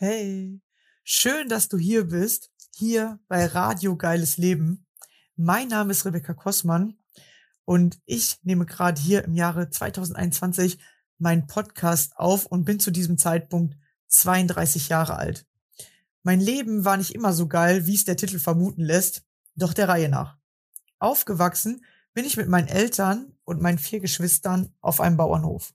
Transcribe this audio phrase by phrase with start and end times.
[0.00, 0.60] Hey,
[1.02, 4.86] schön, dass du hier bist, hier bei Radio Geiles Leben.
[5.34, 6.96] Mein Name ist Rebecca Kossmann
[7.64, 10.78] und ich nehme gerade hier im Jahre 2021
[11.18, 13.76] meinen Podcast auf und bin zu diesem Zeitpunkt
[14.06, 15.46] 32 Jahre alt.
[16.22, 19.24] Mein Leben war nicht immer so geil, wie es der Titel vermuten lässt,
[19.56, 20.38] doch der Reihe nach.
[21.00, 25.74] Aufgewachsen bin ich mit meinen Eltern und meinen vier Geschwistern auf einem Bauernhof.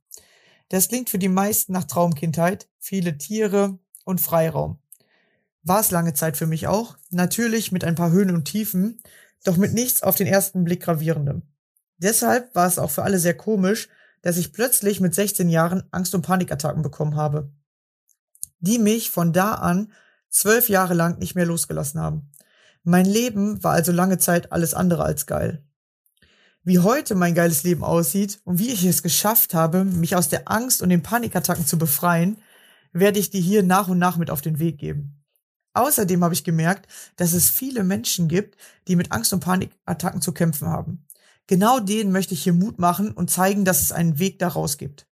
[0.69, 4.79] Das klingt für die meisten nach Traumkindheit, viele Tiere, und Freiraum.
[5.63, 9.01] War es lange Zeit für mich auch, natürlich mit ein paar Höhen und Tiefen,
[9.43, 11.43] doch mit nichts auf den ersten Blick gravierendem.
[11.97, 13.87] Deshalb war es auch für alle sehr komisch,
[14.21, 17.51] dass ich plötzlich mit 16 Jahren Angst- und Panikattacken bekommen habe,
[18.59, 19.91] die mich von da an
[20.29, 22.31] zwölf Jahre lang nicht mehr losgelassen haben.
[22.83, 25.63] Mein Leben war also lange Zeit alles andere als geil.
[26.63, 30.49] Wie heute mein geiles Leben aussieht und wie ich es geschafft habe, mich aus der
[30.49, 32.37] Angst und den Panikattacken zu befreien,
[32.93, 35.23] werde ich dir hier nach und nach mit auf den Weg geben.
[35.73, 38.55] Außerdem habe ich gemerkt, dass es viele Menschen gibt,
[38.87, 41.05] die mit Angst und Panikattacken zu kämpfen haben.
[41.47, 45.07] Genau denen möchte ich hier Mut machen und zeigen, dass es einen Weg daraus gibt.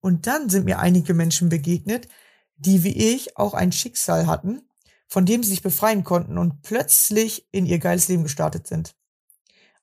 [0.00, 2.08] Und dann sind mir einige Menschen begegnet,
[2.56, 4.62] die wie ich auch ein Schicksal hatten,
[5.06, 8.94] von dem sie sich befreien konnten und plötzlich in ihr geiles Leben gestartet sind.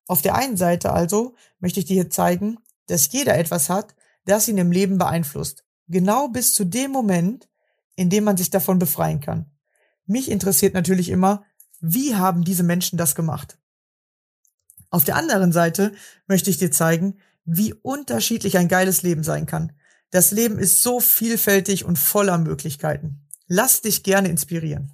[0.08, 3.96] Auf der einen Seite also möchte ich dir hier zeigen, dass jeder etwas hat,
[4.26, 7.48] das ihn im Leben beeinflusst Genau bis zu dem Moment,
[7.96, 9.52] in dem man sich davon befreien kann.
[10.06, 11.46] Mich interessiert natürlich immer,
[11.80, 13.58] wie haben diese Menschen das gemacht?
[14.90, 15.94] Auf der anderen Seite
[16.28, 19.74] möchte ich dir zeigen, wie unterschiedlich ein geiles Leben sein kann.
[20.10, 23.28] Das Leben ist so vielfältig und voller Möglichkeiten.
[23.48, 24.94] Lass dich gerne inspirieren.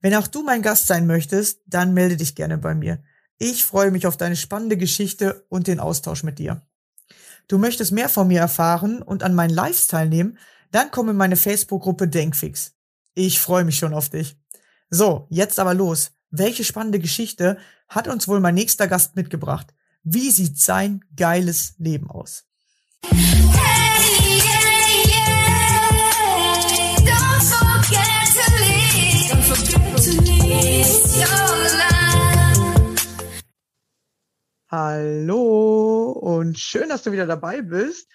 [0.00, 3.02] Wenn auch du mein Gast sein möchtest, dann melde dich gerne bei mir.
[3.38, 6.62] Ich freue mich auf deine spannende Geschichte und den Austausch mit dir
[7.48, 10.38] du möchtest mehr von mir erfahren und an meinen Lives teilnehmen,
[10.72, 12.74] dann komm in meine Facebook-Gruppe Denkfix.
[13.14, 14.36] Ich freue mich schon auf dich.
[14.90, 16.12] So, jetzt aber los.
[16.30, 19.72] Welche spannende Geschichte hat uns wohl mein nächster Gast mitgebracht?
[20.02, 22.44] Wie sieht sein geiles Leben aus?
[23.02, 23.16] Hey,
[24.38, 25.36] yeah, yeah.
[26.98, 29.30] Don't forget to leave.
[29.30, 32.06] Don't forget to leave your life.
[34.68, 38.08] Hallo und schön, dass du wieder dabei bist.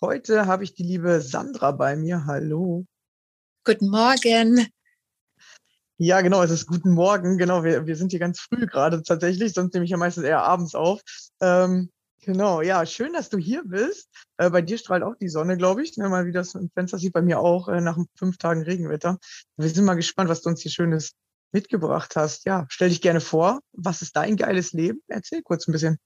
[0.00, 2.26] Heute habe ich die liebe Sandra bei mir.
[2.26, 2.86] Hallo.
[3.64, 4.66] Guten Morgen.
[5.98, 7.38] Ja, genau, es ist guten Morgen.
[7.38, 10.42] Genau, wir, wir sind hier ganz früh gerade tatsächlich, sonst nehme ich ja meistens eher
[10.42, 11.00] abends auf.
[11.40, 11.90] Ähm,
[12.20, 14.10] genau, ja, schön, dass du hier bist.
[14.36, 15.96] Äh, bei dir strahlt auch die Sonne, glaube ich.
[15.96, 19.18] Ne, mal wie das im Fenster sieht, bei mir auch äh, nach fünf Tagen Regenwetter.
[19.56, 21.12] Wir sind mal gespannt, was du uns hier Schönes
[21.52, 22.44] mitgebracht hast.
[22.44, 23.60] Ja, stell dich gerne vor.
[23.72, 25.00] Was ist dein geiles Leben?
[25.08, 25.98] Erzähl kurz ein bisschen.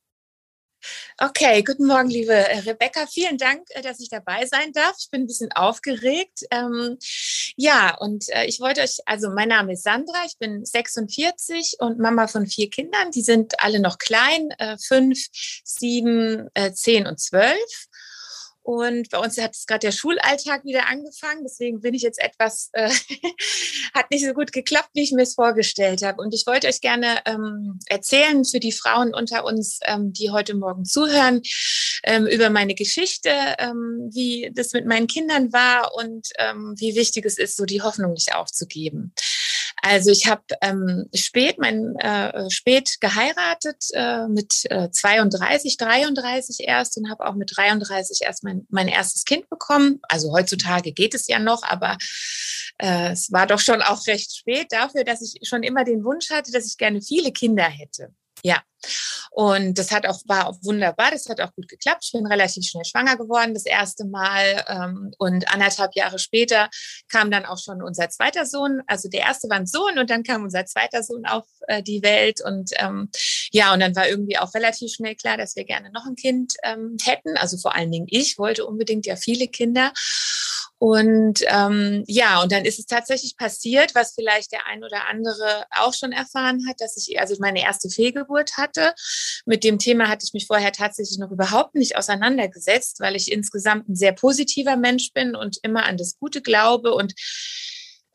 [1.18, 3.06] Okay, guten Morgen, liebe äh, Rebecca.
[3.06, 4.96] Vielen Dank, äh, dass ich dabei sein darf.
[4.98, 6.44] Ich bin ein bisschen aufgeregt.
[6.50, 6.98] Ähm,
[7.56, 11.98] ja, und äh, ich wollte euch, also mein Name ist Sandra, ich bin 46 und
[11.98, 13.10] Mama von vier Kindern.
[13.10, 15.18] Die sind alle noch klein, äh, fünf,
[15.64, 17.88] sieben, äh, zehn und zwölf.
[18.62, 21.42] Und bei uns hat es gerade der Schulalltag wieder angefangen.
[21.44, 22.90] Deswegen bin ich jetzt etwas, äh,
[23.94, 26.22] hat nicht so gut geklappt, wie ich mir es vorgestellt habe.
[26.22, 30.54] Und ich wollte euch gerne ähm, erzählen für die Frauen unter uns, ähm, die heute
[30.54, 31.42] Morgen zuhören,
[32.04, 37.24] ähm, über meine Geschichte, ähm, wie das mit meinen Kindern war und ähm, wie wichtig
[37.24, 39.14] es ist, so die Hoffnung nicht aufzugeben.
[39.82, 46.96] Also ich habe ähm, spät, mein äh, spät geheiratet äh, mit äh, 32, 33 erst
[46.98, 50.00] und habe auch mit 33 erst mein, mein erstes Kind bekommen.
[50.02, 51.96] Also heutzutage geht es ja noch, aber
[52.78, 56.30] äh, es war doch schon auch recht spät dafür, dass ich schon immer den Wunsch
[56.30, 58.12] hatte, dass ich gerne viele Kinder hätte.
[58.42, 58.62] Ja.
[59.30, 62.04] Und das hat auch, war auch wunderbar, das hat auch gut geklappt.
[62.04, 64.64] Ich bin relativ schnell schwanger geworden, das erste Mal.
[64.68, 66.68] Ähm, und anderthalb Jahre später
[67.08, 68.82] kam dann auch schon unser zweiter Sohn.
[68.86, 72.02] Also der erste war ein Sohn und dann kam unser zweiter Sohn auf äh, die
[72.02, 72.40] Welt.
[72.44, 73.10] Und ähm,
[73.52, 76.54] ja, und dann war irgendwie auch relativ schnell klar, dass wir gerne noch ein Kind
[76.64, 77.36] ähm, hätten.
[77.36, 79.92] Also vor allen Dingen ich wollte unbedingt ja viele Kinder.
[80.80, 85.66] Und ähm, ja, und dann ist es tatsächlich passiert, was vielleicht der ein oder andere
[85.76, 88.94] auch schon erfahren hat, dass ich also meine erste Fehlgeburt hatte.
[89.44, 93.90] Mit dem Thema hatte ich mich vorher tatsächlich noch überhaupt nicht auseinandergesetzt, weil ich insgesamt
[93.90, 97.12] ein sehr positiver Mensch bin und immer an das Gute glaube und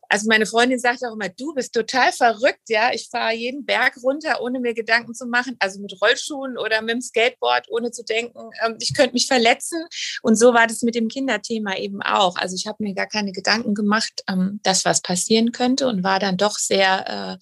[0.08, 2.90] also meine Freundin sagt auch immer, du bist total verrückt, ja.
[2.92, 6.94] Ich fahre jeden Berg runter, ohne mir Gedanken zu machen, also mit Rollschuhen oder mit
[6.94, 9.84] dem Skateboard, ohne zu denken, ähm, ich könnte mich verletzen.
[10.22, 12.36] Und so war das mit dem Kinderthema eben auch.
[12.36, 16.18] Also ich habe mir gar keine Gedanken gemacht, ähm, dass was passieren könnte und war
[16.18, 17.38] dann doch sehr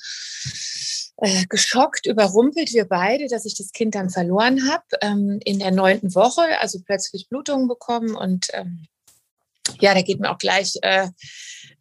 [1.18, 5.58] äh, äh, geschockt, überrumpelt wir beide, dass ich das Kind dann verloren habe ähm, in
[5.58, 8.48] der neunten Woche, also plötzlich Blutungen bekommen und
[9.80, 11.08] ja, da geht mir auch gleich äh,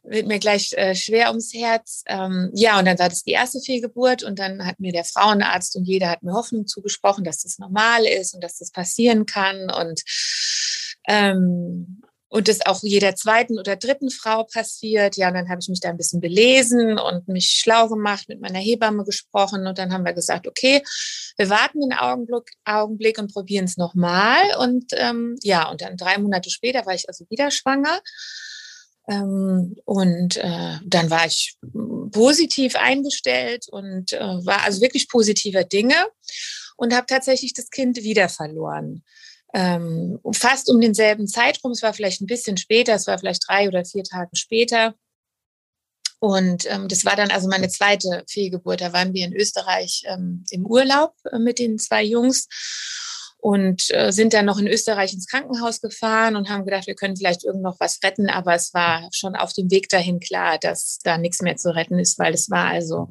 [0.04, 2.04] wird mir gleich äh, schwer ums Herz.
[2.08, 5.76] Ähm, ja, und dann war das die erste Fehlgeburt und dann hat mir der Frauenarzt
[5.76, 9.70] und jeder hat mir Hoffnung zugesprochen, dass das normal ist und dass das passieren kann
[9.70, 10.02] und
[11.08, 12.02] ähm,
[12.34, 15.18] und das auch jeder zweiten oder dritten Frau passiert.
[15.18, 18.42] Ja, und dann habe ich mich da ein bisschen belesen und mich schlau gemacht, mit
[18.42, 20.82] meiner Hebamme gesprochen und dann haben wir gesagt, okay,
[21.38, 24.42] wir warten einen Augenblick, Augenblick und probieren es nochmal.
[24.58, 28.02] Und ähm, ja, und dann drei Monate später war ich also wieder schwanger.
[29.08, 31.58] Ähm, und äh, dann war ich
[32.12, 35.96] positiv eingestellt und äh, war also wirklich positiver Dinge
[36.78, 39.04] und habe tatsächlich das Kind wieder verloren
[39.54, 41.72] ähm, fast um denselben Zeitraum.
[41.72, 44.96] Es war vielleicht ein bisschen später, es war vielleicht drei oder vier Tage später.
[46.20, 48.82] Und ähm, das war dann also meine zweite Fehlgeburt.
[48.82, 52.48] Da waren wir in Österreich ähm, im Urlaub äh, mit den zwei Jungs
[53.44, 57.18] und äh, sind dann noch in Österreich ins Krankenhaus gefahren und haben gedacht, wir können
[57.18, 61.00] vielleicht irgend noch was retten, aber es war schon auf dem Weg dahin klar, dass
[61.04, 63.10] da nichts mehr zu retten ist, weil es war also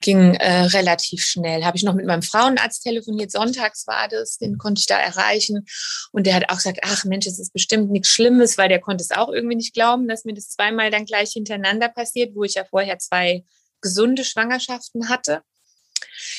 [0.00, 1.64] ging äh, relativ schnell.
[1.64, 5.64] Habe ich noch mit meinem Frauenarzt telefoniert, sonntags war das, den konnte ich da erreichen
[6.10, 9.04] und der hat auch gesagt, ach Mensch, es ist bestimmt nichts Schlimmes, weil der konnte
[9.04, 12.54] es auch irgendwie nicht glauben, dass mir das zweimal dann gleich hintereinander passiert, wo ich
[12.54, 13.44] ja vorher zwei
[13.80, 15.42] gesunde Schwangerschaften hatte.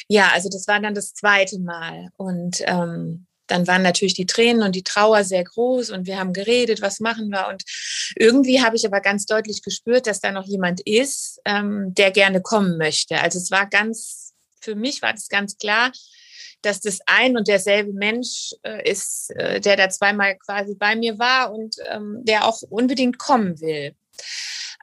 [0.08, 2.10] Ja, also das war dann das zweite Mal.
[2.18, 6.34] Und ähm, dann waren natürlich die Tränen und die Trauer sehr groß und wir haben
[6.34, 7.48] geredet, was machen wir.
[7.48, 7.64] Und
[8.16, 12.42] irgendwie habe ich aber ganz deutlich gespürt, dass da noch jemand ist, ähm, der gerne
[12.42, 13.20] kommen möchte.
[13.20, 15.92] Also es war ganz, für mich war das ganz klar,
[16.62, 21.20] dass das ein und derselbe Mensch äh, ist, äh, der da zweimal quasi bei mir
[21.20, 23.94] war und ähm, der auch unbedingt kommen will.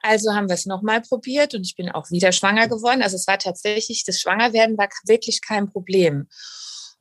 [0.03, 3.01] Also haben wir es nochmal probiert und ich bin auch wieder schwanger geworden.
[3.01, 6.27] Also es war tatsächlich, das Schwangerwerden war wirklich kein Problem.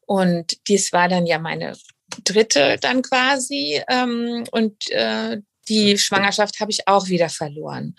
[0.07, 1.77] Und dies war dann ja meine
[2.25, 3.83] dritte dann quasi.
[3.89, 5.39] Ähm, und äh,
[5.69, 7.97] die Schwangerschaft habe ich auch wieder verloren.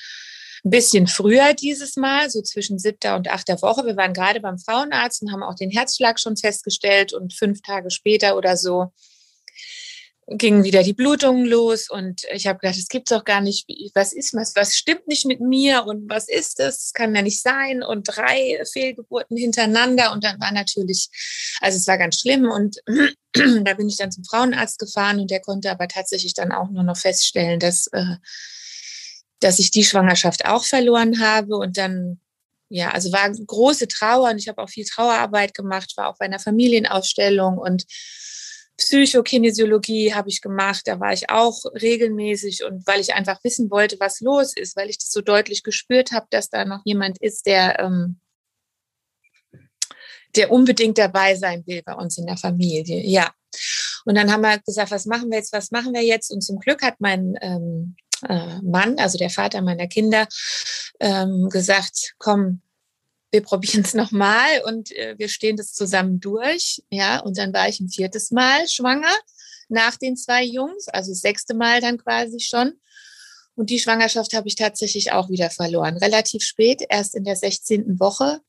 [0.63, 3.85] Ein bisschen früher dieses Mal, so zwischen siebter und achter Woche.
[3.85, 7.11] Wir waren gerade beim Frauenarzt und haben auch den Herzschlag schon festgestellt.
[7.11, 8.93] Und fünf Tage später oder so
[10.27, 13.67] gingen wieder die Blutungen los und ich habe gedacht, es gibt's doch gar nicht.
[13.93, 14.55] Was ist was?
[14.55, 16.63] Was stimmt nicht mit mir und was ist das?
[16.77, 16.93] das?
[16.93, 21.09] Kann ja nicht sein und drei Fehlgeburten hintereinander und dann war natürlich,
[21.61, 22.77] also es war ganz schlimm und
[23.63, 26.83] da bin ich dann zum Frauenarzt gefahren und der konnte aber tatsächlich dann auch nur
[26.83, 28.15] noch feststellen, dass äh,
[29.39, 32.19] dass ich die Schwangerschaft auch verloren habe und dann
[32.69, 36.25] ja, also war große Trauer und ich habe auch viel Trauerarbeit gemacht, war auch bei
[36.25, 37.85] einer Familienausstellung und
[38.77, 43.99] Psychokinesiologie habe ich gemacht, da war ich auch regelmäßig und weil ich einfach wissen wollte,
[43.99, 47.45] was los ist, weil ich das so deutlich gespürt habe, dass da noch jemand ist,
[47.45, 48.19] der, ähm,
[50.35, 53.01] der unbedingt dabei sein will bei uns in der Familie.
[53.05, 53.31] Ja.
[54.05, 56.31] Und dann haben wir gesagt, was machen wir jetzt, was machen wir jetzt?
[56.31, 57.95] Und zum Glück hat mein ähm,
[58.27, 60.27] äh, Mann, also der Vater meiner Kinder,
[60.99, 62.61] ähm, gesagt, komm,
[63.33, 66.83] wir probieren es nochmal und äh, wir stehen das zusammen durch.
[66.91, 69.13] Ja, und dann war ich ein viertes Mal schwanger
[69.69, 72.73] nach den zwei Jungs, also das sechste Mal dann quasi schon.
[73.55, 75.97] Und die Schwangerschaft habe ich tatsächlich auch wieder verloren.
[75.97, 77.99] Relativ spät, erst in der 16.
[77.99, 78.39] Woche.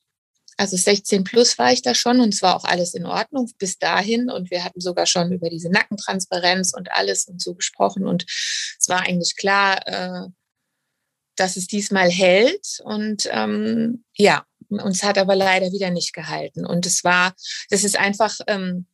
[0.57, 3.77] Also 16 plus war ich da schon und es war auch alles in Ordnung bis
[3.77, 4.29] dahin.
[4.29, 8.07] Und wir hatten sogar schon über diese Nackentransparenz und alles und so gesprochen.
[8.07, 10.29] Und es war eigentlich klar, äh,
[11.35, 12.79] dass es diesmal hält.
[12.83, 14.45] Und ähm, ja,
[14.79, 16.65] uns hat aber leider wieder nicht gehalten.
[16.65, 17.33] Und es war,
[17.69, 18.87] das ist einfach, ähm,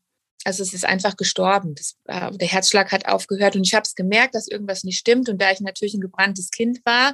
[0.44, 1.76] also es ist einfach gestorben.
[1.76, 5.30] Das, äh, der Herzschlag hat aufgehört und ich habe es gemerkt, dass irgendwas nicht stimmt.
[5.30, 7.14] Und da ich natürlich ein gebranntes Kind war,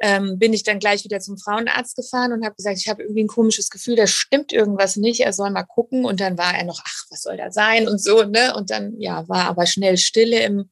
[0.00, 3.24] ähm, bin ich dann gleich wieder zum Frauenarzt gefahren und habe gesagt, ich habe irgendwie
[3.24, 6.04] ein komisches Gefühl, da stimmt irgendwas nicht, er soll mal gucken.
[6.04, 8.54] Und dann war er noch, ach, was soll da sein und so, ne?
[8.54, 10.70] Und dann, ja, war aber schnell Stille im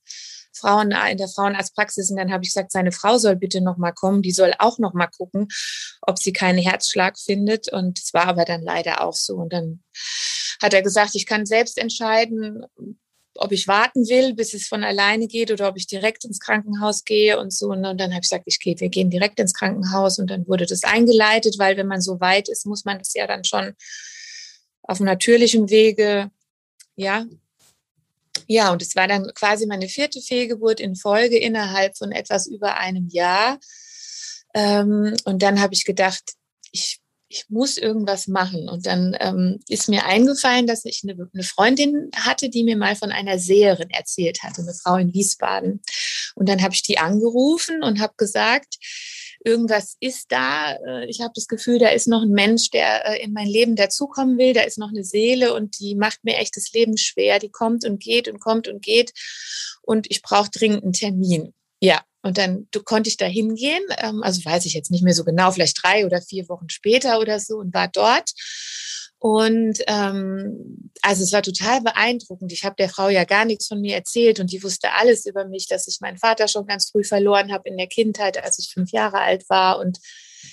[0.60, 3.92] Frauen in der Frauenarztpraxis und dann habe ich gesagt, seine Frau soll bitte noch mal
[3.92, 5.48] kommen, die soll auch noch mal gucken,
[6.02, 7.72] ob sie keinen Herzschlag findet.
[7.72, 9.36] Und es war aber dann leider auch so.
[9.36, 9.82] Und dann
[10.62, 12.64] hat er gesagt, ich kann selbst entscheiden,
[13.34, 17.04] ob ich warten will, bis es von alleine geht oder ob ich direkt ins Krankenhaus
[17.04, 17.68] gehe und so.
[17.68, 20.18] Und dann habe ich gesagt, ich gehe, wir gehen direkt ins Krankenhaus.
[20.18, 23.26] Und dann wurde das eingeleitet, weil wenn man so weit ist, muss man das ja
[23.26, 23.74] dann schon
[24.82, 26.30] auf natürlichem Wege
[26.96, 27.24] ja,
[28.50, 32.78] ja, und es war dann quasi meine vierte Fehlgeburt in Folge innerhalb von etwas über
[32.78, 33.60] einem Jahr.
[34.54, 36.32] Ähm, und dann habe ich gedacht,
[36.72, 38.68] ich, ich muss irgendwas machen.
[38.68, 42.96] Und dann ähm, ist mir eingefallen, dass ich eine, eine, Freundin hatte, die mir mal
[42.96, 45.80] von einer Seherin erzählt hatte, eine Frau in Wiesbaden.
[46.34, 48.78] Und dann habe ich die angerufen und habe gesagt,
[49.44, 50.74] irgendwas ist da.
[50.74, 53.76] Äh, ich habe das Gefühl, da ist noch ein Mensch, der äh, in mein Leben
[53.76, 54.52] dazukommen will.
[54.52, 57.38] Da ist noch eine Seele und die macht mir echt das Leben schwer.
[57.38, 59.12] Die kommt und geht und kommt und geht.
[59.82, 61.54] Und ich brauche dringend einen Termin.
[61.82, 65.14] Ja, Und dann du, konnte ich da hingehen, ähm, also weiß ich jetzt nicht mehr
[65.14, 68.32] so genau, vielleicht drei oder vier Wochen später oder so und war dort.
[69.22, 72.52] Und ähm, also es war total beeindruckend.
[72.52, 75.44] Ich habe der Frau ja gar nichts von mir erzählt und die wusste alles über
[75.44, 78.72] mich, dass ich meinen Vater schon ganz früh verloren habe in der Kindheit, als ich
[78.72, 79.98] fünf Jahre alt war und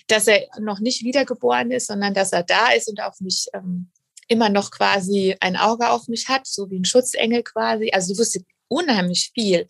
[0.07, 3.89] dass er noch nicht wiedergeboren ist, sondern dass er da ist und auf mich ähm,
[4.27, 7.91] immer noch quasi ein Auge auf mich hat, so wie ein Schutzengel quasi.
[7.93, 9.65] Also sie wusste unheimlich viel.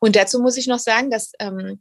[0.00, 1.80] Und dazu muss ich noch sagen, dass ähm,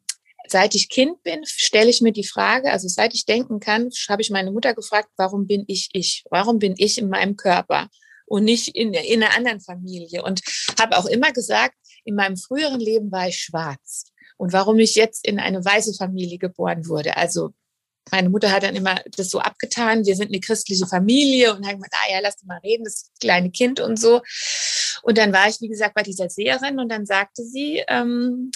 [0.52, 4.22] seit ich Kind bin, stelle ich mir die Frage, also seit ich denken kann, habe
[4.22, 6.24] ich meine Mutter gefragt, warum bin ich ich?
[6.30, 7.90] Warum bin ich in meinem Körper
[8.26, 10.24] und nicht in, in einer anderen Familie?
[10.24, 10.42] Und
[10.80, 14.06] habe auch immer gesagt, in meinem früheren Leben war ich schwarz.
[14.38, 17.18] Und warum ich jetzt in eine weiße Familie geboren wurde.
[17.18, 17.54] Also
[18.12, 21.76] meine Mutter hat dann immer das so abgetan, wir sind eine christliche Familie und hat
[21.76, 24.22] gesagt, ah ja, lass mal reden, das kleine Kind und so.
[25.04, 28.52] Und dann war ich, wie gesagt, bei dieser Seherin und dann sagte sie, ähm,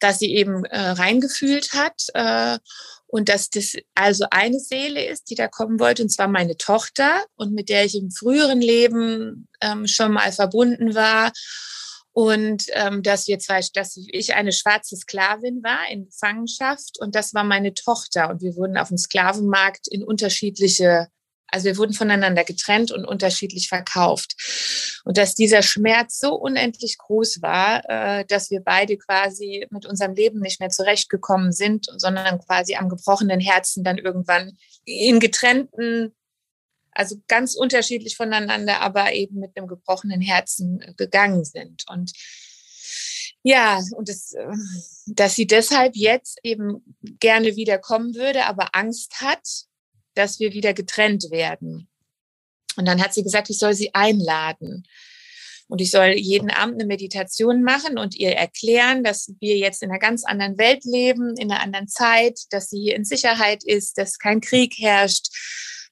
[0.00, 2.58] dass sie eben äh, reingefühlt hat äh,
[3.06, 7.24] und dass das also eine Seele ist, die da kommen wollte, und zwar meine Tochter
[7.36, 11.32] und mit der ich im früheren Leben ähm, schon mal verbunden war.
[12.12, 17.32] Und ähm, dass wir zwei, dass ich eine schwarze Sklavin war in Gefangenschaft und das
[17.32, 18.28] war meine Tochter.
[18.28, 21.08] Und wir wurden auf dem Sklavenmarkt in unterschiedliche
[21.50, 24.34] also wir wurden voneinander getrennt und unterschiedlich verkauft.
[25.04, 30.14] Und dass dieser Schmerz so unendlich groß war, äh, dass wir beide quasi mit unserem
[30.14, 36.14] Leben nicht mehr zurechtgekommen sind, sondern quasi am gebrochenen Herzen dann irgendwann in getrennten
[36.98, 41.84] also ganz unterschiedlich voneinander, aber eben mit einem gebrochenen Herzen gegangen sind.
[41.88, 42.12] Und
[43.44, 44.52] ja, und das, äh,
[45.06, 46.82] dass sie deshalb jetzt eben
[47.20, 49.67] gerne wiederkommen würde, aber Angst hat,
[50.18, 51.88] dass wir wieder getrennt werden.
[52.76, 54.86] Und dann hat sie gesagt, ich soll sie einladen.
[55.68, 59.90] Und ich soll jeden Abend eine Meditation machen und ihr erklären, dass wir jetzt in
[59.90, 63.98] einer ganz anderen Welt leben, in einer anderen Zeit, dass sie hier in Sicherheit ist,
[63.98, 65.28] dass kein Krieg herrscht,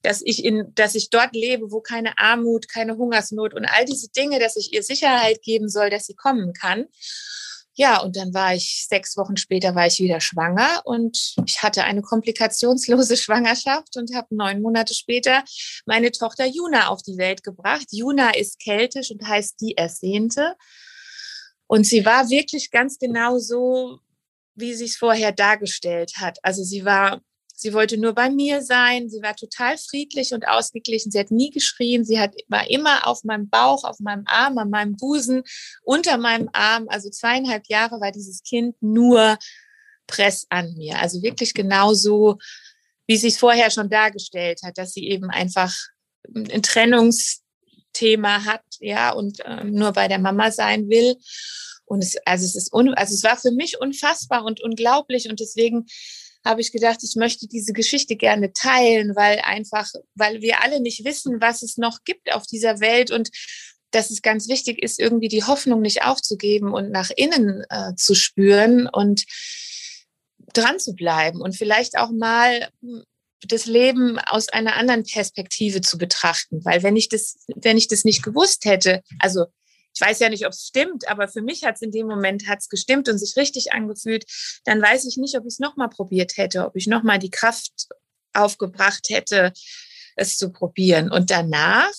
[0.00, 4.08] dass ich in, dass ich dort lebe, wo keine Armut, keine Hungersnot und all diese
[4.08, 6.86] Dinge, dass ich ihr Sicherheit geben soll, dass sie kommen kann.
[7.78, 11.84] Ja, und dann war ich sechs Wochen später war ich wieder schwanger und ich hatte
[11.84, 15.44] eine komplikationslose Schwangerschaft und habe neun Monate später
[15.84, 17.86] meine Tochter Juna auf die Welt gebracht.
[17.90, 20.56] Juna ist keltisch und heißt die Ersehnte.
[21.66, 23.98] Und sie war wirklich ganz genau so,
[24.54, 26.38] wie sie es vorher dargestellt hat.
[26.42, 27.20] Also sie war
[27.58, 29.08] Sie wollte nur bei mir sein.
[29.08, 31.10] Sie war total friedlich und ausgeglichen.
[31.10, 32.04] Sie hat nie geschrien.
[32.04, 35.42] Sie hat, war immer auf meinem Bauch, auf meinem Arm, an meinem Busen,
[35.82, 36.86] unter meinem Arm.
[36.90, 39.38] Also zweieinhalb Jahre war dieses Kind nur
[40.06, 40.98] press an mir.
[41.00, 42.36] Also wirklich genauso,
[43.06, 45.74] wie es vorher schon dargestellt hat, dass sie eben einfach
[46.34, 51.16] ein Trennungsthema hat, ja, und äh, nur bei der Mama sein will.
[51.86, 55.40] Und es, also es ist, un, also es war für mich unfassbar und unglaublich und
[55.40, 55.86] deswegen
[56.46, 61.04] habe ich gedacht, ich möchte diese Geschichte gerne teilen, weil einfach, weil wir alle nicht
[61.04, 63.30] wissen, was es noch gibt auf dieser Welt und
[63.90, 68.14] dass es ganz wichtig ist, irgendwie die Hoffnung nicht aufzugeben und nach innen äh, zu
[68.14, 69.24] spüren und
[70.52, 73.04] dran zu bleiben und vielleicht auch mal hm,
[73.46, 76.64] das Leben aus einer anderen Perspektive zu betrachten.
[76.64, 79.44] Weil wenn ich das, wenn ich das nicht gewusst hätte, also
[79.96, 82.46] ich weiß ja nicht, ob es stimmt, aber für mich hat es in dem Moment
[82.46, 84.26] hat's gestimmt und sich richtig angefühlt,
[84.64, 87.88] dann weiß ich nicht, ob ich es nochmal probiert hätte, ob ich nochmal die Kraft
[88.34, 89.54] aufgebracht hätte,
[90.14, 91.10] es zu probieren.
[91.10, 91.92] Und danach,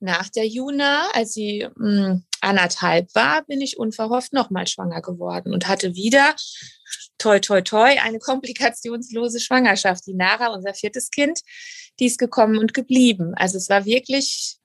[0.00, 5.52] nach der Juna, als sie mh, hm, anderthalb war, bin ich unverhofft nochmal schwanger geworden
[5.52, 6.34] und hatte wieder,
[7.18, 10.06] toi, toi, toi, eine komplikationslose Schwangerschaft.
[10.06, 11.40] Die Nara, unser viertes Kind,
[12.00, 13.34] die ist gekommen und geblieben.
[13.34, 14.56] Also es war wirklich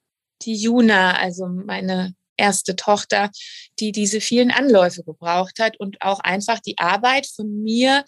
[0.42, 3.30] die Juna, also meine erste Tochter,
[3.78, 8.04] die diese vielen Anläufe gebraucht hat und auch einfach die Arbeit von mir,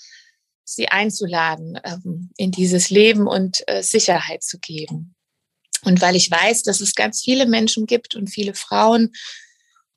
[0.65, 5.15] sie einzuladen ähm, in dieses Leben und äh, Sicherheit zu geben.
[5.85, 9.13] Und weil ich weiß, dass es ganz viele Menschen gibt und viele Frauen,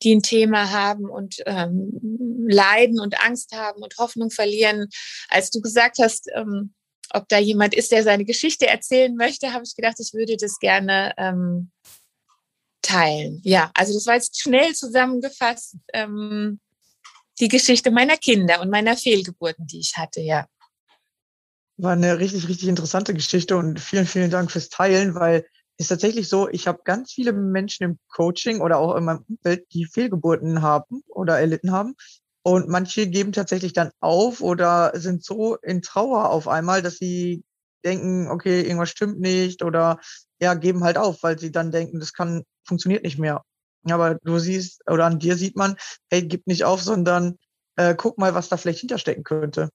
[0.03, 4.89] die ein Thema haben und ähm, leiden und Angst haben und Hoffnung verlieren.
[5.29, 6.73] Als du gesagt hast, ähm,
[7.13, 10.59] ob da jemand ist, der seine Geschichte erzählen möchte, habe ich gedacht, ich würde das
[10.59, 11.71] gerne ähm,
[12.87, 13.41] teilen.
[13.43, 16.59] Ja, also das war jetzt schnell zusammengefasst ähm,
[17.39, 20.47] die Geschichte meiner Kinder und meiner Fehlgeburten, die ich hatte, ja.
[21.77, 25.45] War eine richtig, richtig interessante Geschichte und vielen, vielen Dank fürs Teilen, weil
[25.79, 29.67] ist tatsächlich so, ich habe ganz viele Menschen im Coaching oder auch in meinem Umfeld,
[29.73, 31.95] die Fehlgeburten haben oder erlitten haben.
[32.41, 37.43] Und manche geben tatsächlich dann auf oder sind so in Trauer auf einmal, dass sie
[37.85, 39.99] denken, okay, irgendwas stimmt nicht oder
[40.41, 43.43] ja, geben halt auf, weil sie dann denken, das kann, funktioniert nicht mehr.
[43.83, 45.77] Aber du siehst, oder an dir sieht man,
[46.09, 47.37] hey, gib nicht auf, sondern
[47.77, 49.69] äh, guck mal, was da vielleicht hinterstecken könnte.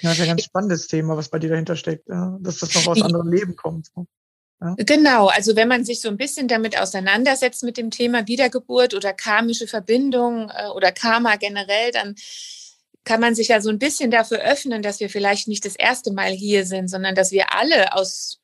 [0.00, 2.36] Ja, das ist ja ein ganz spannendes Thema, was bei dir dahinter steckt, ja?
[2.40, 3.88] dass das noch aus anderen Leben kommt.
[4.60, 4.74] Ja?
[4.78, 9.12] Genau, also wenn man sich so ein bisschen damit auseinandersetzt mit dem Thema Wiedergeburt oder
[9.12, 12.14] karmische Verbindung äh, oder Karma generell, dann
[13.04, 16.12] kann man sich ja so ein bisschen dafür öffnen, dass wir vielleicht nicht das erste
[16.12, 18.38] Mal hier sind, sondern dass wir alle aus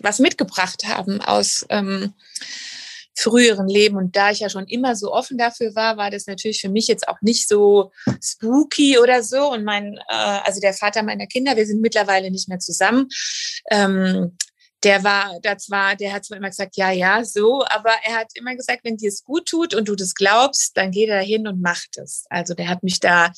[0.00, 2.14] was mitgebracht haben aus ähm,
[3.16, 3.96] früheren Leben.
[3.96, 6.88] Und da ich ja schon immer so offen dafür war, war das natürlich für mich
[6.88, 7.92] jetzt auch nicht so
[8.22, 9.52] spooky oder so.
[9.52, 13.08] Und mein, äh, also der Vater meiner Kinder, wir sind mittlerweile nicht mehr zusammen.
[13.70, 14.36] Ähm,
[14.84, 18.32] der war, das war, der hat zwar immer gesagt, ja, ja, so, aber er hat
[18.34, 21.48] immer gesagt, wenn dir es gut tut und du das glaubst, dann geh da hin
[21.48, 22.26] und mach das.
[22.28, 23.32] Also der hat mich da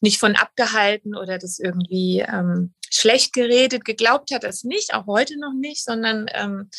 [0.00, 3.84] nicht von abgehalten oder das irgendwie ähm, schlecht geredet.
[3.84, 6.70] Geglaubt hat er es nicht, auch heute noch nicht, sondern ähm,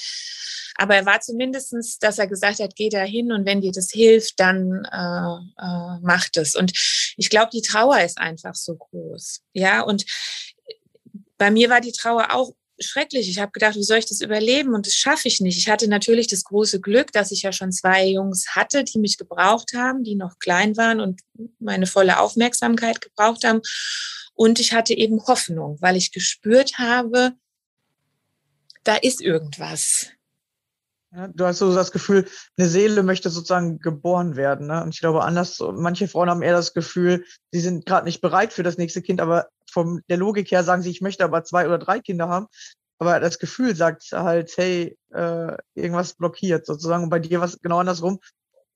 [0.77, 3.91] aber er war zumindestens, dass er gesagt hat, geh da hin und wenn dir das
[3.91, 6.55] hilft, dann äh, äh, mach das.
[6.55, 6.71] Und
[7.17, 9.41] ich glaube, die Trauer ist einfach so groß.
[9.53, 10.05] Ja, und
[11.37, 13.29] bei mir war die Trauer auch schrecklich.
[13.29, 14.73] Ich habe gedacht, wie soll ich das überleben?
[14.73, 15.57] Und das schaffe ich nicht.
[15.57, 19.17] Ich hatte natürlich das große Glück, dass ich ja schon zwei Jungs hatte, die mich
[19.17, 21.21] gebraucht haben, die noch klein waren und
[21.59, 23.61] meine volle Aufmerksamkeit gebraucht haben.
[24.33, 27.33] Und ich hatte eben Hoffnung, weil ich gespürt habe,
[28.83, 30.07] da ist irgendwas.
[31.11, 32.25] Du hast so das Gefühl,
[32.57, 34.67] eine Seele möchte sozusagen geboren werden.
[34.67, 34.81] Ne?
[34.81, 38.53] Und ich glaube, anders, manche Frauen haben eher das Gefühl, sie sind gerade nicht bereit
[38.53, 41.65] für das nächste Kind, aber von der Logik her sagen sie, ich möchte aber zwei
[41.65, 42.47] oder drei Kinder haben.
[42.97, 47.03] Aber das Gefühl sagt halt, hey, äh, irgendwas blockiert sozusagen.
[47.03, 48.19] Und bei dir war es genau andersrum.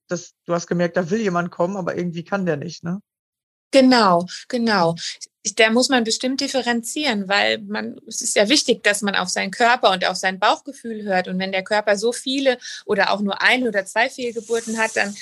[0.08, 3.00] Das, du hast gemerkt, da will jemand kommen, aber irgendwie kann der nicht, ne?
[3.72, 4.94] Genau, genau
[5.54, 9.50] da muss man bestimmt differenzieren, weil man, es ist ja wichtig, dass man auf seinen
[9.50, 11.28] Körper und auf sein Bauchgefühl hört.
[11.28, 15.14] Und wenn der Körper so viele oder auch nur ein oder zwei Fehlgeburten hat, dann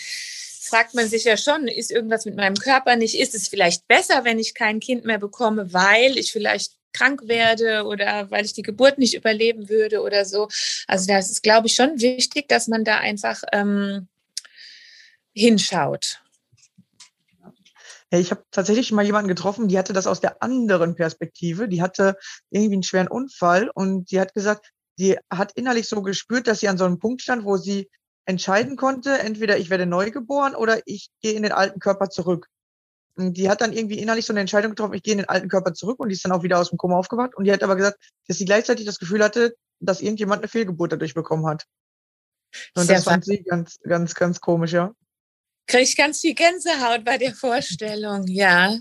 [0.61, 3.19] fragt man sich ja schon, ist irgendwas mit meinem Körper nicht?
[3.19, 7.85] Ist es vielleicht besser, wenn ich kein Kind mehr bekomme, weil ich vielleicht krank werde
[7.85, 10.49] oder weil ich die Geburt nicht überleben würde oder so?
[10.87, 14.09] Also das ist, glaube ich, schon wichtig, dass man da einfach ähm,
[15.35, 16.24] hinschaut.
[18.19, 21.69] Ich habe tatsächlich mal jemanden getroffen, die hatte das aus der anderen Perspektive.
[21.69, 22.17] Die hatte
[22.51, 26.69] irgendwie einen schweren Unfall und die hat gesagt, sie hat innerlich so gespürt, dass sie
[26.69, 27.89] an so einem Punkt stand, wo sie
[28.27, 32.47] entscheiden konnte, entweder ich werde neu geboren oder ich gehe in den alten Körper zurück.
[33.17, 35.49] Und die hat dann irgendwie innerlich so eine Entscheidung getroffen, ich gehe in den alten
[35.49, 37.35] Körper zurück und die ist dann auch wieder aus dem Koma aufgewacht.
[37.37, 40.93] Und die hat aber gesagt, dass sie gleichzeitig das Gefühl hatte, dass irgendjemand eine Fehlgeburt
[40.93, 41.65] dadurch bekommen hat.
[42.75, 44.95] Und Sehr das fand sie ganz, ganz, ganz komisch, ja
[45.67, 48.79] kriege ich ganz viel Gänsehaut bei der Vorstellung, ja.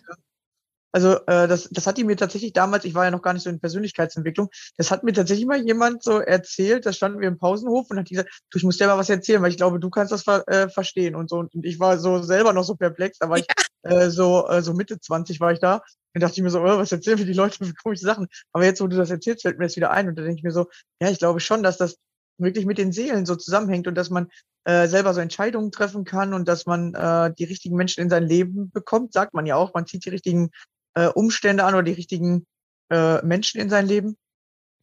[0.93, 3.41] Also äh, das, das hat die mir tatsächlich damals, ich war ja noch gar nicht
[3.41, 7.39] so in Persönlichkeitsentwicklung, das hat mir tatsächlich mal jemand so erzählt, da standen wir im
[7.39, 9.89] Pausenhof und hat gesagt, du, ich muss dir mal was erzählen, weil ich glaube, du
[9.89, 11.38] kannst das ver äh, verstehen und so.
[11.38, 13.43] Und ich war so selber noch so perplex, da war ja.
[13.48, 15.82] ich äh, so, äh, so Mitte 20 war ich da.
[16.13, 18.28] Und dachte ich mir so, oh, was erzählen mir die Leute für komische Sachen?
[18.52, 20.08] Aber jetzt, wo du das erzählst, fällt mir das wieder ein.
[20.08, 20.67] Und da denke ich mir so,
[21.02, 21.98] ja, ich glaube schon, dass das
[22.38, 24.30] wirklich mit den Seelen so zusammenhängt und dass man
[24.65, 28.24] äh, selber so Entscheidungen treffen kann und dass man äh, die richtigen Menschen in sein
[28.24, 29.74] Leben bekommt, sagt man ja auch.
[29.74, 30.52] Man zieht die richtigen
[30.96, 32.46] äh, Umstände an oder die richtigen
[32.89, 34.17] äh, Menschen in sein Leben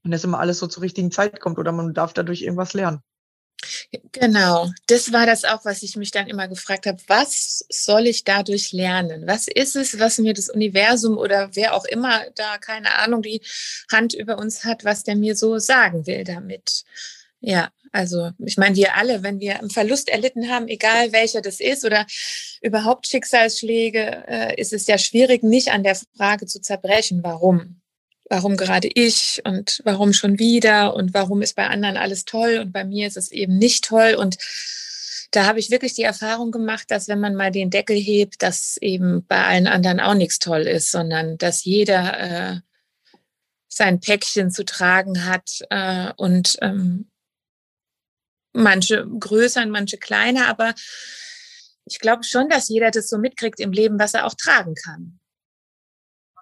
[0.05, 3.01] und dass immer alles so zur richtigen Zeit kommt oder man darf dadurch irgendwas lernen.
[4.13, 6.99] Genau, das war das auch, was ich mich dann immer gefragt habe.
[7.09, 9.27] Was soll ich dadurch lernen?
[9.27, 13.43] Was ist es, was mir das Universum oder wer auch immer da, keine Ahnung, die
[13.91, 16.85] Hand über uns hat, was der mir so sagen will damit?
[17.41, 21.59] Ja, also ich meine, wir alle, wenn wir einen Verlust erlitten haben, egal welcher das
[21.59, 22.07] ist oder
[22.61, 27.81] überhaupt Schicksalsschläge, äh, ist es ja schwierig, nicht an der Frage zu zerbrechen, warum.
[28.33, 32.73] Warum gerade ich und warum schon wieder und warum ist bei anderen alles toll und
[32.73, 34.15] bei mir ist es eben nicht toll.
[34.15, 34.37] Und
[35.33, 38.77] da habe ich wirklich die Erfahrung gemacht, dass wenn man mal den Deckel hebt, dass
[38.81, 42.61] eben bei allen anderen auch nichts toll ist, sondern dass jeder äh,
[43.67, 47.10] sein Päckchen zu tragen hat äh, und ähm,
[48.53, 50.75] manche größer und manche kleiner, aber
[51.85, 55.19] ich glaube schon, dass jeder das so mitkriegt im Leben, was er auch tragen kann.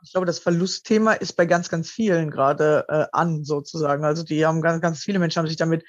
[0.03, 4.05] Ich glaube, das Verlustthema ist bei ganz, ganz vielen gerade äh, an, sozusagen.
[4.05, 5.85] Also die haben ganz, ganz viele Menschen haben sich damit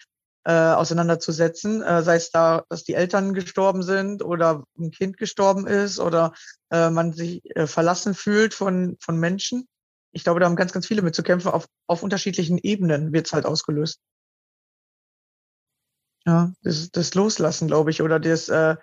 [0.45, 5.67] äh, auseinanderzusetzen, äh, sei es da, dass die Eltern gestorben sind oder ein Kind gestorben
[5.67, 6.34] ist oder
[6.71, 9.67] äh, man sich äh, verlassen fühlt von, von Menschen.
[10.12, 11.49] Ich glaube, da haben ganz, ganz viele mit zu kämpfen.
[11.51, 13.99] Auf, auf unterschiedlichen Ebenen wird es halt ausgelöst.
[16.25, 18.75] Ja, das, das Loslassen, glaube ich, oder das, äh,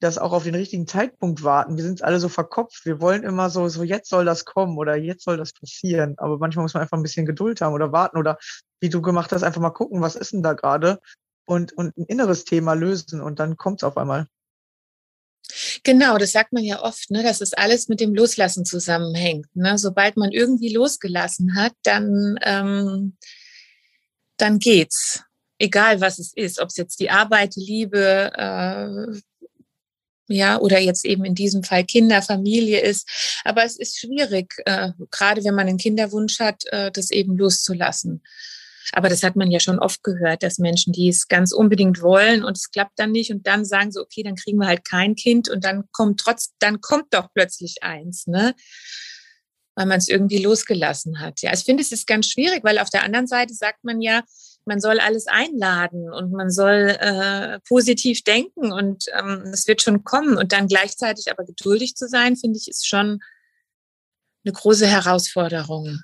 [0.00, 1.76] das auch auf den richtigen Zeitpunkt warten.
[1.76, 2.84] Wir sind alle so verkopft.
[2.84, 6.14] Wir wollen immer so, so jetzt soll das kommen oder jetzt soll das passieren.
[6.18, 8.38] Aber manchmal muss man einfach ein bisschen Geduld haben oder warten oder
[8.80, 11.00] wie du gemacht hast, einfach mal gucken, was ist denn da gerade
[11.46, 14.26] und, und ein inneres Thema lösen und dann kommt es auf einmal.
[15.82, 19.46] Genau, das sagt man ja oft, ne, dass das alles mit dem Loslassen zusammenhängt.
[19.54, 19.78] Ne?
[19.78, 23.16] Sobald man irgendwie losgelassen hat, dann, ähm,
[24.36, 25.22] dann geht's.
[25.58, 29.20] Egal was es ist, ob es jetzt die Arbeit, die Liebe, äh,
[30.28, 33.08] ja, oder jetzt eben in diesem Fall Kinder, Familie ist.
[33.44, 38.22] Aber es ist schwierig, äh, gerade wenn man einen Kinderwunsch hat, äh, das eben loszulassen.
[38.92, 42.44] Aber das hat man ja schon oft gehört, dass Menschen, die es ganz unbedingt wollen
[42.44, 45.14] und es klappt dann nicht und dann sagen sie, okay, dann kriegen wir halt kein
[45.14, 48.54] Kind und dann kommt trotz, dann kommt doch plötzlich eins, ne?
[49.74, 51.40] Weil man es irgendwie losgelassen hat.
[51.40, 54.22] Ja, ich finde, es ist ganz schwierig, weil auf der anderen Seite sagt man ja,
[54.66, 60.04] man soll alles einladen und man soll äh, positiv denken und ähm, es wird schon
[60.04, 60.36] kommen.
[60.36, 63.20] Und dann gleichzeitig aber geduldig zu sein, finde ich, ist schon
[64.44, 66.00] eine große Herausforderung.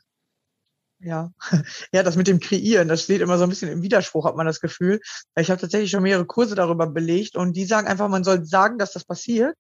[0.99, 1.33] Ja,
[1.93, 4.47] ja, das mit dem Kreieren, das steht immer so ein bisschen im Widerspruch, hat man
[4.47, 5.01] das Gefühl.
[5.39, 8.79] Ich habe tatsächlich schon mehrere Kurse darüber belegt und die sagen einfach, man soll sagen,
[8.79, 9.57] dass das passiert,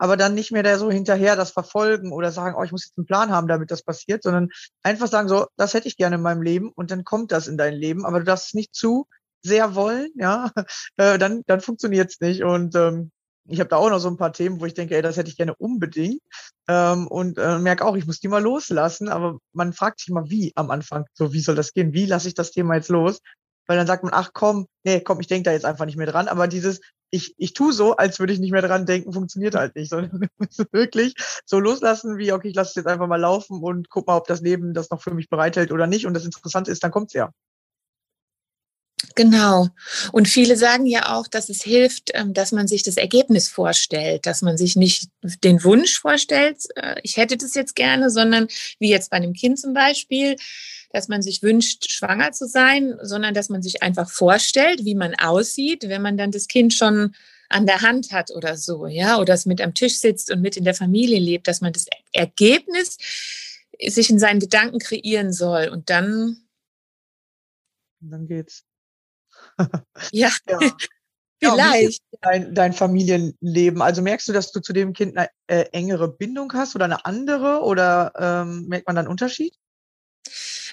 [0.00, 2.96] aber dann nicht mehr da so hinterher das verfolgen oder sagen, oh, ich muss jetzt
[2.96, 4.48] einen Plan haben, damit das passiert, sondern
[4.82, 7.58] einfach sagen so, das hätte ich gerne in meinem Leben und dann kommt das in
[7.58, 9.06] dein Leben, aber du darfst es nicht zu
[9.42, 10.50] sehr wollen, ja,
[10.96, 13.10] äh, dann, dann funktioniert's nicht und ähm,
[13.46, 15.28] ich habe da auch noch so ein paar Themen, wo ich denke, ey, das hätte
[15.28, 16.20] ich gerne unbedingt.
[16.68, 19.08] Ähm, und äh, merke auch, ich muss die mal loslassen.
[19.08, 21.04] Aber man fragt sich mal, wie am Anfang.
[21.14, 21.92] So, wie soll das gehen?
[21.92, 23.20] Wie lasse ich das Thema jetzt los?
[23.66, 26.06] Weil dann sagt man, ach komm, nee, komm, ich denke da jetzt einfach nicht mehr
[26.06, 26.28] dran.
[26.28, 26.80] Aber dieses,
[27.10, 29.90] ich, ich tue so, als würde ich nicht mehr dran denken, funktioniert halt nicht.
[29.90, 30.28] Sondern
[30.72, 34.16] wirklich so loslassen, wie, okay, ich lasse es jetzt einfach mal laufen und guck mal,
[34.16, 36.06] ob das Leben das noch für mich bereithält oder nicht.
[36.06, 37.30] Und das Interessante ist, dann kommt's ja.
[39.14, 39.68] Genau.
[40.12, 44.26] Und viele sagen ja auch, dass es hilft, ähm, dass man sich das Ergebnis vorstellt,
[44.26, 45.08] dass man sich nicht
[45.42, 48.46] den Wunsch vorstellt, äh, ich hätte das jetzt gerne, sondern
[48.78, 50.36] wie jetzt bei einem Kind zum Beispiel,
[50.92, 55.14] dass man sich wünscht, schwanger zu sein, sondern dass man sich einfach vorstellt, wie man
[55.14, 57.14] aussieht, wenn man dann das Kind schon
[57.48, 60.56] an der Hand hat oder so, ja, oder es mit am Tisch sitzt und mit
[60.56, 62.98] in der Familie lebt, dass man das Ergebnis
[63.86, 66.36] sich in seinen Gedanken kreieren soll und dann
[68.00, 68.64] und dann geht's.
[70.12, 70.30] ja.
[70.48, 70.58] ja.
[71.42, 72.02] Vielleicht.
[72.12, 73.80] Ja, dein, dein, Familienleben.
[73.80, 77.06] Also merkst du, dass du zu dem Kind eine äh, engere Bindung hast oder eine
[77.06, 79.54] andere oder ähm, merkt man dann Unterschied?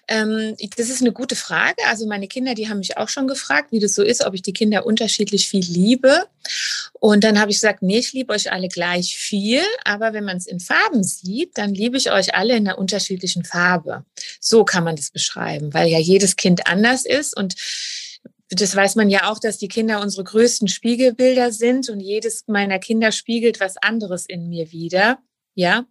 [0.08, 1.82] Ähm, das ist eine gute Frage.
[1.88, 4.42] Also meine Kinder, die haben mich auch schon gefragt, wie das so ist, ob ich
[4.42, 6.26] die Kinder unterschiedlich viel liebe.
[6.94, 10.38] Und dann habe ich gesagt, nee, ich liebe euch alle gleich viel, aber wenn man
[10.38, 14.06] es in Farben sieht, dann liebe ich euch alle in einer unterschiedlichen Farbe.
[14.40, 17.56] So kann man das beschreiben, weil ja jedes Kind anders ist und
[18.50, 22.80] das weiß man ja auch, dass die Kinder unsere größten Spiegelbilder sind und jedes meiner
[22.80, 25.20] Kinder spiegelt was anderes in mir wieder.
[25.54, 25.86] Ja.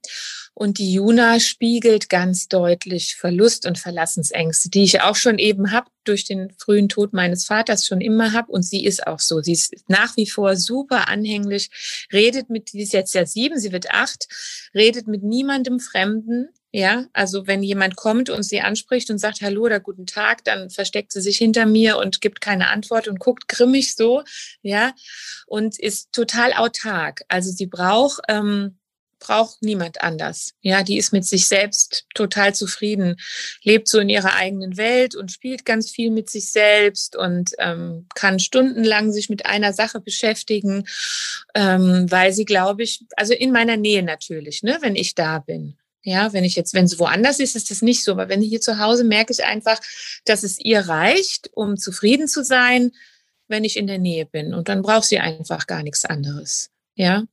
[0.59, 5.91] Und die Juna spiegelt ganz deutlich Verlust und Verlassensängste, die ich auch schon eben habe
[6.05, 8.51] durch den frühen Tod meines Vaters schon immer habe.
[8.53, 9.43] Und sie ist auch so.
[9.43, 11.69] Sie ist nach wie vor super anhänglich,
[12.11, 14.29] redet mit, sie ist jetzt ja sieben, sie wird acht,
[14.75, 16.49] redet mit niemandem Fremden.
[16.73, 20.71] Ja, also wenn jemand kommt und sie anspricht und sagt Hallo oder guten Tag, dann
[20.71, 24.25] versteckt sie sich hinter mir und gibt keine Antwort und guckt grimmig so,
[24.63, 24.95] ja,
[25.47, 27.21] und ist total autark.
[27.29, 28.79] Also sie braucht ähm,
[29.19, 30.53] braucht niemand anders.
[30.61, 33.17] Ja, die ist mit sich selbst total zufrieden,
[33.63, 38.07] lebt so in ihrer eigenen Welt und spielt ganz viel mit sich selbst und ähm,
[38.15, 40.87] kann stundenlang sich mit einer Sache beschäftigen,
[41.55, 45.77] ähm, weil sie, glaube ich, also in meiner Nähe natürlich, ne, wenn ich da bin.
[46.03, 48.13] Ja, wenn ich jetzt, wenn sie woanders ist, ist das nicht so.
[48.13, 49.81] Aber wenn ich hier zu Hause merke ich einfach,
[50.25, 52.93] dass es ihr reicht, um zufrieden zu sein,
[53.49, 54.55] wenn ich in der Nähe bin.
[54.55, 56.71] Und dann braucht sie einfach gar nichts anderes.
[56.95, 57.25] Ja.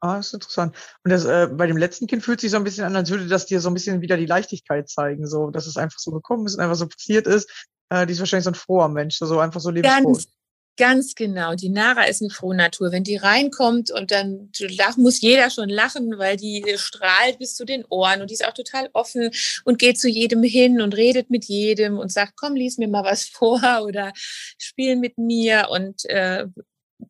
[0.00, 0.76] Ah, ist interessant.
[1.04, 3.28] Und das, äh, bei dem letzten Kind fühlt sich so ein bisschen an, als würde
[3.28, 6.46] das dir so ein bisschen wieder die Leichtigkeit zeigen, so, dass es einfach so gekommen
[6.46, 7.50] ist und einfach so passiert ist.
[7.88, 10.12] Äh, die ist wahrscheinlich so ein froher Mensch, so einfach so lebensfroh.
[10.12, 10.28] Ganz,
[10.76, 11.54] ganz genau.
[11.54, 12.92] Die Nara ist eine frohe Natur.
[12.92, 17.64] Wenn die reinkommt und dann lach, muss jeder schon lachen, weil die strahlt bis zu
[17.64, 19.30] den Ohren und die ist auch total offen
[19.64, 23.04] und geht zu jedem hin und redet mit jedem und sagt, komm, lies mir mal
[23.04, 24.12] was vor oder
[24.58, 26.46] spiel mit mir und äh,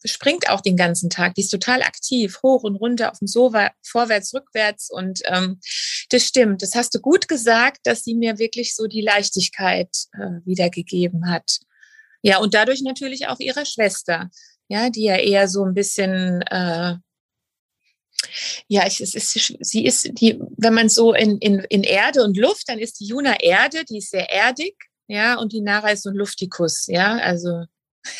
[0.04, 1.34] springt auch den ganzen Tag.
[1.34, 4.90] Die ist total aktiv, hoch und runter auf dem Sofa, vorwärts, rückwärts.
[4.90, 5.60] Und ähm,
[6.10, 6.62] das stimmt.
[6.62, 11.58] Das hast du gut gesagt, dass sie mir wirklich so die Leichtigkeit äh, wiedergegeben hat.
[12.22, 14.30] Ja, und dadurch natürlich auch ihre Schwester,
[14.68, 16.96] ja, die ja eher so ein bisschen äh,
[18.68, 22.68] ja, es ist, sie ist die, wenn man so in, in, in Erde und Luft,
[22.68, 24.74] dann ist die Juna Erde, die ist sehr erdig,
[25.08, 27.64] ja, und die Nara ist so ein Luftikus, ja, also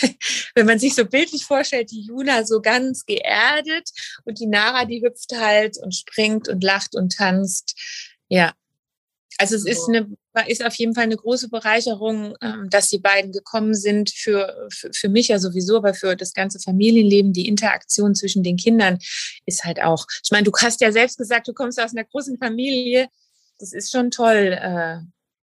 [0.55, 3.91] wenn man sich so bildlich vorstellt, die Juna so ganz geerdet
[4.25, 7.75] und die Nara, die hüpft halt und springt und lacht und tanzt.
[8.29, 8.53] Ja.
[9.39, 10.09] Also es ist, eine,
[10.47, 14.91] ist auf jeden Fall eine große Bereicherung, ähm, dass die beiden gekommen sind für, für,
[14.95, 18.99] für mich ja sowieso, aber für das ganze Familienleben, die Interaktion zwischen den Kindern
[19.45, 20.07] ist halt auch.
[20.25, 23.09] Ich meine, du hast ja selbst gesagt, du kommst aus einer großen Familie.
[23.59, 25.01] Das ist schon toll äh,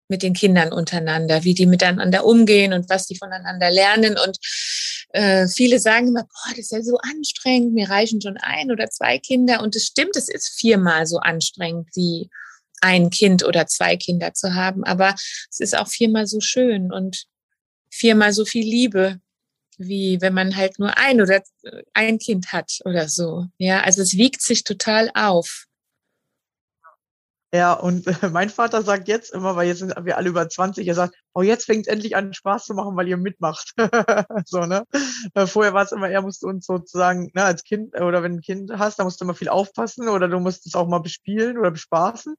[0.07, 4.17] mit den Kindern untereinander, wie die miteinander umgehen und was die voneinander lernen.
[4.17, 4.37] Und
[5.09, 8.89] äh, viele sagen immer, boah, das ist ja so anstrengend, mir reichen schon ein oder
[8.89, 9.61] zwei Kinder.
[9.61, 12.29] Und es stimmt, es ist viermal so anstrengend wie
[12.81, 14.83] ein Kind oder zwei Kinder zu haben.
[14.83, 15.15] Aber
[15.49, 17.25] es ist auch viermal so schön und
[17.89, 19.19] viermal so viel Liebe,
[19.77, 21.41] wie wenn man halt nur ein oder
[21.93, 23.45] ein Kind hat oder so.
[23.57, 25.66] Ja, also es wiegt sich total auf.
[27.53, 30.95] Ja, und mein Vater sagt jetzt immer, weil jetzt sind wir alle über 20, er
[30.95, 33.73] sagt, oh, jetzt fängt es endlich an Spaß zu machen, weil ihr mitmacht.
[34.45, 34.85] so, ne?
[35.35, 38.37] Äh, vorher war es immer, er musste uns sozusagen, ne, als Kind oder wenn du
[38.39, 40.97] ein Kind hast, da musst du immer viel aufpassen oder du musst es auch mal
[40.97, 42.35] bespielen oder bespaßen.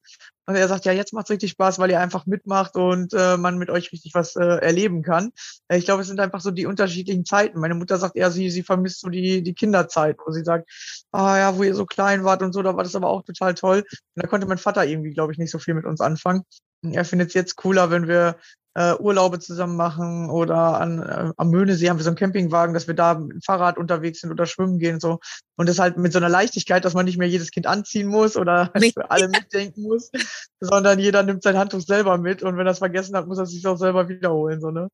[0.47, 3.37] Und er sagt, ja, jetzt macht es richtig Spaß, weil ihr einfach mitmacht und äh,
[3.37, 5.31] man mit euch richtig was äh, erleben kann.
[5.69, 7.61] Äh, ich glaube, es sind einfach so die unterschiedlichen Zeiten.
[7.61, 10.69] Meine Mutter sagt eher, sie, sie vermisst so die, die Kinderzeit, wo sie sagt,
[11.13, 13.55] ah ja, wo ihr so klein wart und so, da war das aber auch total
[13.55, 13.85] toll.
[13.91, 16.43] Und da konnte mein Vater irgendwie, glaube ich, nicht so viel mit uns anfangen.
[16.83, 18.37] Er findet es jetzt cooler, wenn wir
[18.79, 22.87] äh, Urlaube zusammen machen oder an, äh, am Möhnesee haben wir so einen Campingwagen, dass
[22.87, 25.19] wir da mit dem Fahrrad unterwegs sind oder schwimmen gehen so.
[25.57, 28.37] Und das halt mit so einer Leichtigkeit, dass man nicht mehr jedes Kind anziehen muss
[28.37, 30.13] oder für alle mitdenken muss,
[30.61, 33.45] sondern jeder nimmt sein Handtuch selber mit und wenn er es vergessen hat, muss er
[33.45, 34.61] es sich auch selber wiederholen.
[34.61, 34.89] So, ne?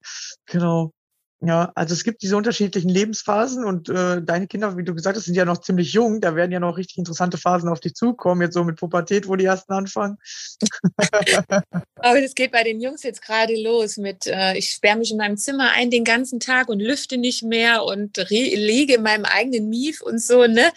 [0.47, 0.93] Genau.
[1.47, 5.25] Ja, also es gibt diese unterschiedlichen Lebensphasen und äh, deine Kinder, wie du gesagt hast,
[5.25, 6.23] sind ja noch ziemlich jung.
[6.23, 9.37] Da werden ja noch richtig interessante Phasen auf dich zukommen, jetzt so mit Pubertät, wo
[9.37, 10.17] die ersten anfangen.
[11.97, 15.19] Aber das geht bei den Jungs jetzt gerade los mit, äh, ich sperre mich in
[15.19, 19.69] meinem Zimmer ein den ganzen Tag und lüfte nicht mehr und liege in meinem eigenen
[19.69, 20.71] Mief und so, ne?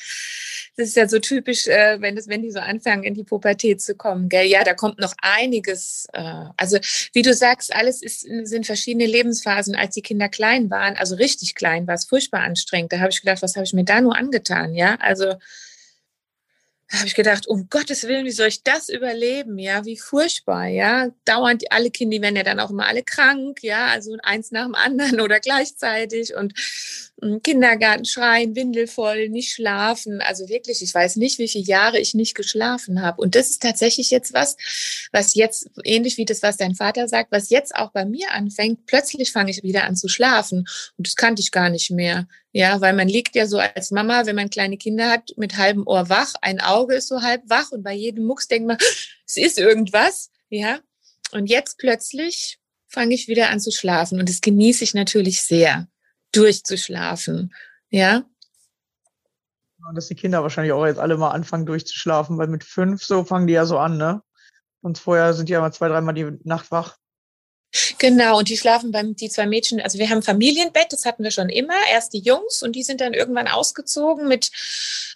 [0.78, 3.82] Das ist ja so typisch, äh, wenn, das, wenn die so anfangen, in die Pubertät
[3.82, 4.30] zu kommen.
[4.30, 4.46] Gell?
[4.46, 6.08] Ja, da kommt noch einiges.
[6.14, 6.78] Äh, also
[7.14, 9.76] wie du sagst, alles ist, sind verschiedene Lebensphasen.
[9.76, 12.94] Als die Kinder klein waren, also richtig klein, war es furchtbar anstrengend.
[12.94, 14.76] Da habe ich gedacht, was habe ich mir da nur angetan?
[14.76, 15.34] Ja, also
[16.90, 19.60] habe ich gedacht, um Gottes Willen, wie soll ich das überleben?
[19.60, 21.10] Ja, wie furchtbar, ja.
[21.26, 24.66] Dauernd alle Kinder, die werden ja dann auch immer alle krank, ja, also eins nach
[24.66, 26.54] dem anderen oder gleichzeitig und
[27.44, 30.22] Kindergarten schreien, windelvoll, nicht schlafen.
[30.22, 33.22] Also wirklich, ich weiß nicht, wie viele Jahre ich nicht geschlafen habe.
[33.22, 34.56] Und das ist tatsächlich jetzt was,
[35.12, 38.86] was jetzt, ähnlich wie das, was dein Vater sagt, was jetzt auch bei mir anfängt.
[38.86, 40.68] Plötzlich fange ich wieder an zu schlafen.
[40.98, 42.28] Und das kannte ich gar nicht mehr.
[42.52, 45.88] Ja, weil man liegt ja so als Mama, wenn man kleine Kinder hat, mit halbem
[45.88, 48.78] Ohr wach, ein Auge ist so halb wach und bei jedem Mucks denkt man,
[49.28, 50.30] es ist irgendwas.
[50.50, 50.80] Ja.
[51.32, 55.88] Und jetzt plötzlich fange ich wieder an zu schlafen und das genieße ich natürlich sehr,
[56.32, 57.54] durchzuschlafen.
[57.90, 58.24] Ja.
[59.88, 63.24] Und dass die Kinder wahrscheinlich auch jetzt alle mal anfangen durchzuschlafen, weil mit fünf so
[63.24, 64.22] fangen die ja so an, ne?
[64.82, 66.98] Und vorher sind die ja mal zwei, dreimal die Nacht wach.
[68.00, 71.32] Genau, und die schlafen beim, die zwei Mädchen, also wir haben Familienbett, das hatten wir
[71.32, 74.52] schon immer, erst die Jungs und die sind dann irgendwann ausgezogen mit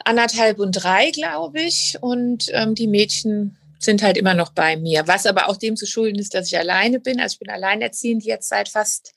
[0.04, 1.97] anderthalb und drei, glaube ich.
[2.02, 5.08] Und ähm, die Mädchen sind halt immer noch bei mir.
[5.08, 7.20] Was aber auch dem zu schulden ist, dass ich alleine bin.
[7.20, 9.13] Also ich bin alleinerziehend jetzt seit fast,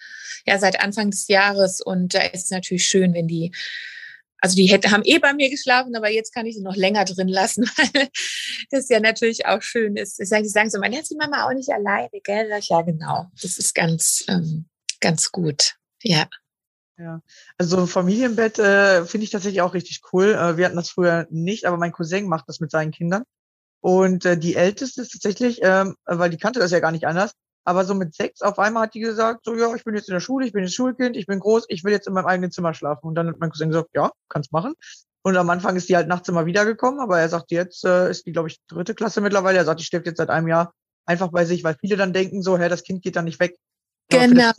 [0.46, 1.80] ja, seit Anfang des Jahres.
[1.80, 3.52] Und da ist es natürlich schön, wenn die
[4.44, 7.06] also die hätte, haben eh bei mir geschlafen, aber jetzt kann ich sie noch länger
[7.06, 8.08] drin lassen, weil
[8.70, 10.18] das ja natürlich auch schön ist.
[10.18, 12.50] Die sagen so, man hat die Mama auch nicht alleine, gell?
[12.60, 13.30] Ja, genau.
[13.40, 14.66] Das ist ganz, ähm,
[15.00, 15.76] ganz gut.
[16.02, 16.28] Ja.
[16.98, 17.22] Ja,
[17.56, 20.34] also Familienbett äh, finde ich tatsächlich auch richtig cool.
[20.34, 23.24] Äh, wir hatten das früher nicht, aber mein Cousin macht das mit seinen Kindern.
[23.84, 27.32] Und äh, die Älteste ist tatsächlich, ähm, weil die kannte das ja gar nicht anders,
[27.64, 30.14] aber so mit sechs auf einmal hat die gesagt, so ja, ich bin jetzt in
[30.14, 32.50] der Schule, ich bin jetzt Schulkind, ich bin groß, ich will jetzt in meinem eigenen
[32.50, 33.08] Zimmer schlafen.
[33.08, 34.72] Und dann hat mein Cousin gesagt, ja, kannst machen.
[35.20, 38.24] Und am Anfang ist die halt nachts immer wiedergekommen, aber er sagt, jetzt äh, ist
[38.24, 39.58] die, glaube ich, dritte Klasse mittlerweile.
[39.58, 40.72] Er sagt, die stirbt jetzt seit einem Jahr
[41.04, 43.54] einfach bei sich, weil viele dann denken so, hä, das Kind geht dann nicht weg.
[44.08, 44.50] Genau.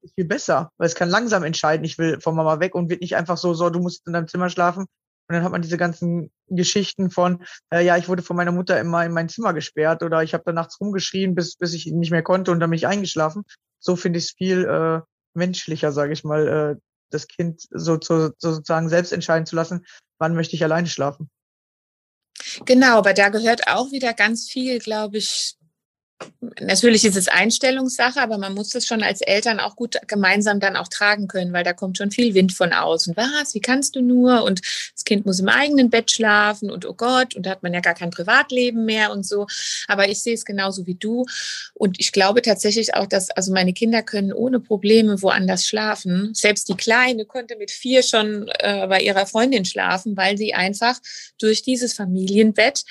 [0.00, 3.02] Ist viel besser, weil es kann langsam entscheiden, ich will von Mama weg und wird
[3.02, 4.86] nicht einfach so, so, du musst in deinem Zimmer schlafen,
[5.28, 8.78] und dann hat man diese ganzen Geschichten von, äh, ja, ich wurde von meiner Mutter
[8.80, 12.10] immer in mein Zimmer gesperrt oder ich habe da nachts rumgeschrien, bis, bis ich nicht
[12.10, 13.44] mehr konnte und dann bin ich eingeschlafen.
[13.80, 15.00] So finde ich es viel äh,
[15.34, 19.84] menschlicher, sage ich mal, äh, das Kind so, so, sozusagen selbst entscheiden zu lassen,
[20.18, 21.30] wann möchte ich alleine schlafen.
[22.64, 25.56] Genau, aber da gehört auch wieder ganz viel, glaube ich,
[26.60, 30.76] Natürlich ist es Einstellungssache, aber man muss das schon als Eltern auch gut gemeinsam dann
[30.76, 33.14] auch tragen können, weil da kommt schon viel Wind von außen.
[33.16, 33.54] Was?
[33.54, 34.42] Wie kannst du nur?
[34.42, 34.62] Und
[34.94, 37.80] das Kind muss im eigenen Bett schlafen und oh Gott, und da hat man ja
[37.80, 39.46] gar kein Privatleben mehr und so.
[39.88, 41.26] Aber ich sehe es genauso wie du.
[41.74, 46.32] Und ich glaube tatsächlich auch, dass, also meine Kinder können ohne Probleme woanders schlafen.
[46.32, 50.98] Selbst die Kleine konnte mit vier schon äh, bei ihrer Freundin schlafen, weil sie einfach
[51.38, 52.84] durch dieses Familienbett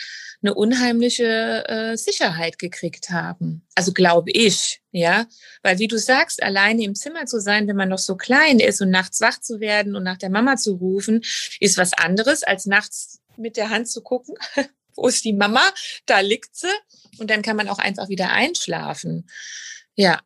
[0.45, 3.65] eine unheimliche äh, Sicherheit gekriegt haben.
[3.73, 5.25] Also glaube ich, ja,
[5.63, 8.81] weil wie du sagst, alleine im Zimmer zu sein, wenn man noch so klein ist
[8.81, 11.21] und nachts wach zu werden und nach der Mama zu rufen,
[11.59, 14.35] ist was anderes als nachts mit der Hand zu gucken,
[14.95, 15.63] wo ist die Mama?
[16.05, 16.71] Da liegt sie.
[17.17, 19.27] Und dann kann man auch einfach wieder einschlafen.
[19.95, 20.21] Ja.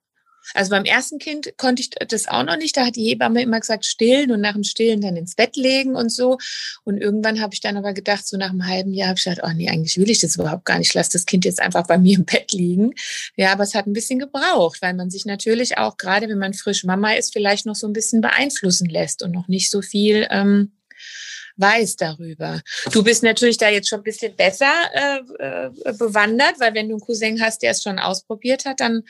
[0.54, 2.76] Also beim ersten Kind konnte ich das auch noch nicht.
[2.76, 5.96] Da hat die Hebamme immer gesagt, stillen und nach dem Stillen dann ins Bett legen
[5.96, 6.38] und so.
[6.84, 9.42] Und irgendwann habe ich dann aber gedacht, so nach einem halben Jahr habe ich gedacht,
[9.44, 10.90] oh nee, eigentlich will ich das überhaupt gar nicht.
[10.90, 12.94] Ich lasse das Kind jetzt einfach bei mir im Bett liegen.
[13.36, 16.54] Ja, aber es hat ein bisschen gebraucht, weil man sich natürlich auch, gerade wenn man
[16.54, 20.28] frisch Mama ist, vielleicht noch so ein bisschen beeinflussen lässt und noch nicht so viel
[20.30, 20.72] ähm,
[21.60, 22.62] weiß darüber.
[22.92, 26.96] Du bist natürlich da jetzt schon ein bisschen besser äh, äh, bewandert, weil wenn du
[26.96, 29.04] einen Cousin hast, der es schon ausprobiert hat, dann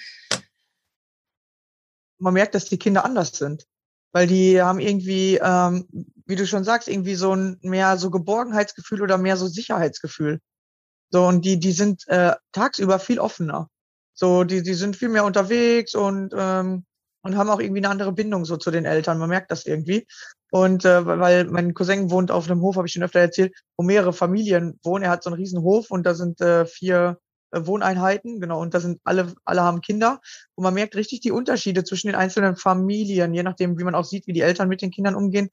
[2.20, 3.66] man merkt, dass die Kinder anders sind,
[4.12, 5.88] weil die haben irgendwie, ähm,
[6.26, 10.40] wie du schon sagst, irgendwie so ein mehr so Geborgenheitsgefühl oder mehr so Sicherheitsgefühl.
[11.12, 13.70] So und die die sind äh, tagsüber viel offener.
[14.14, 16.86] So die die sind viel mehr unterwegs und ähm,
[17.22, 19.18] und haben auch irgendwie eine andere Bindung so zu den Eltern.
[19.18, 20.08] Man merkt das irgendwie.
[20.52, 23.84] Und äh, weil mein Cousin wohnt auf einem Hof, habe ich schon öfter erzählt, wo
[23.84, 25.04] mehrere Familien wohnen.
[25.04, 27.20] Er hat so einen riesen Hof und da sind äh, vier
[27.52, 30.20] Wohneinheiten, genau, und da sind alle, alle haben Kinder.
[30.56, 34.06] Und man merkt richtig die Unterschiede zwischen den einzelnen Familien, je nachdem, wie man auch
[34.06, 35.50] sieht, wie die Eltern mit den Kindern umgehen.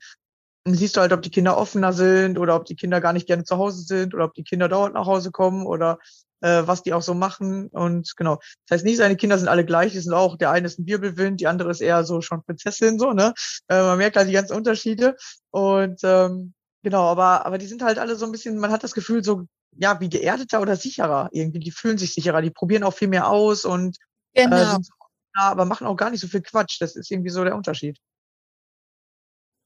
[0.64, 3.26] Dann siehst du halt, ob die Kinder offener sind oder ob die Kinder gar nicht
[3.26, 5.98] gerne zu Hause sind oder ob die Kinder dauernd nach Hause kommen oder
[6.40, 7.68] äh, was die auch so machen.
[7.68, 8.36] Und genau.
[8.66, 10.86] Das heißt nicht, seine Kinder sind alle gleich, die sind auch, der eine ist ein
[10.86, 13.32] Wirbelwind, die andere ist eher so schon Prinzessin, so, ne?
[13.68, 15.16] Äh, man merkt halt die ganzen Unterschiede.
[15.50, 18.94] Und ähm, genau, aber, aber die sind halt alle so ein bisschen, man hat das
[18.94, 19.46] Gefühl, so,
[19.78, 21.60] ja, wie geerdeter oder sicherer irgendwie.
[21.60, 23.96] Die fühlen sich sicherer, die probieren auch viel mehr aus und
[24.32, 24.56] äh, genau.
[24.56, 24.92] äh, sind so,
[25.36, 26.80] ja, aber machen auch gar nicht so viel Quatsch.
[26.80, 27.98] Das ist irgendwie so der Unterschied.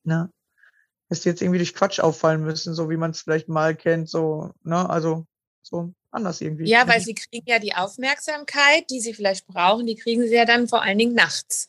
[0.04, 0.30] Ne?
[1.08, 4.08] Dass die jetzt irgendwie durch Quatsch auffallen müssen, so wie man es vielleicht mal kennt,
[4.08, 5.26] so, ne, also
[5.62, 6.68] so anders irgendwie.
[6.68, 10.44] Ja, weil sie kriegen ja die Aufmerksamkeit, die sie vielleicht brauchen, die kriegen sie ja
[10.44, 11.68] dann vor allen Dingen nachts.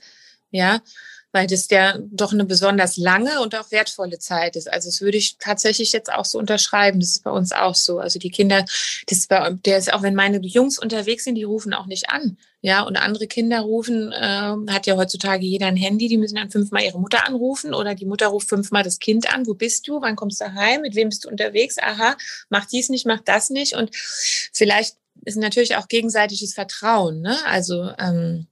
[0.51, 0.81] Ja,
[1.31, 4.71] weil das ja doch eine besonders lange und auch wertvolle Zeit ist.
[4.71, 6.99] Also das würde ich tatsächlich jetzt auch so unterschreiben.
[6.99, 7.99] Das ist bei uns auch so.
[7.99, 8.65] Also die Kinder,
[9.07, 12.09] das ist bei, der ist auch, wenn meine Jungs unterwegs sind, die rufen auch nicht
[12.09, 12.37] an.
[12.63, 16.51] Ja, und andere Kinder rufen, äh, hat ja heutzutage jeder ein Handy, die müssen dann
[16.51, 19.47] fünfmal ihre Mutter anrufen oder die Mutter ruft fünfmal das Kind an.
[19.47, 19.99] Wo bist du?
[20.01, 20.81] Wann kommst du heim?
[20.81, 21.77] Mit wem bist du unterwegs?
[21.79, 22.15] Aha,
[22.49, 23.75] mach dies nicht, mach das nicht.
[23.75, 27.21] Und vielleicht ist natürlich auch gegenseitiges Vertrauen.
[27.21, 27.35] Ne?
[27.45, 28.47] Also ähm,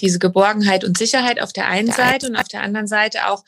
[0.00, 3.44] diese Geborgenheit und Sicherheit auf der einen Seite und auf der anderen Seite auch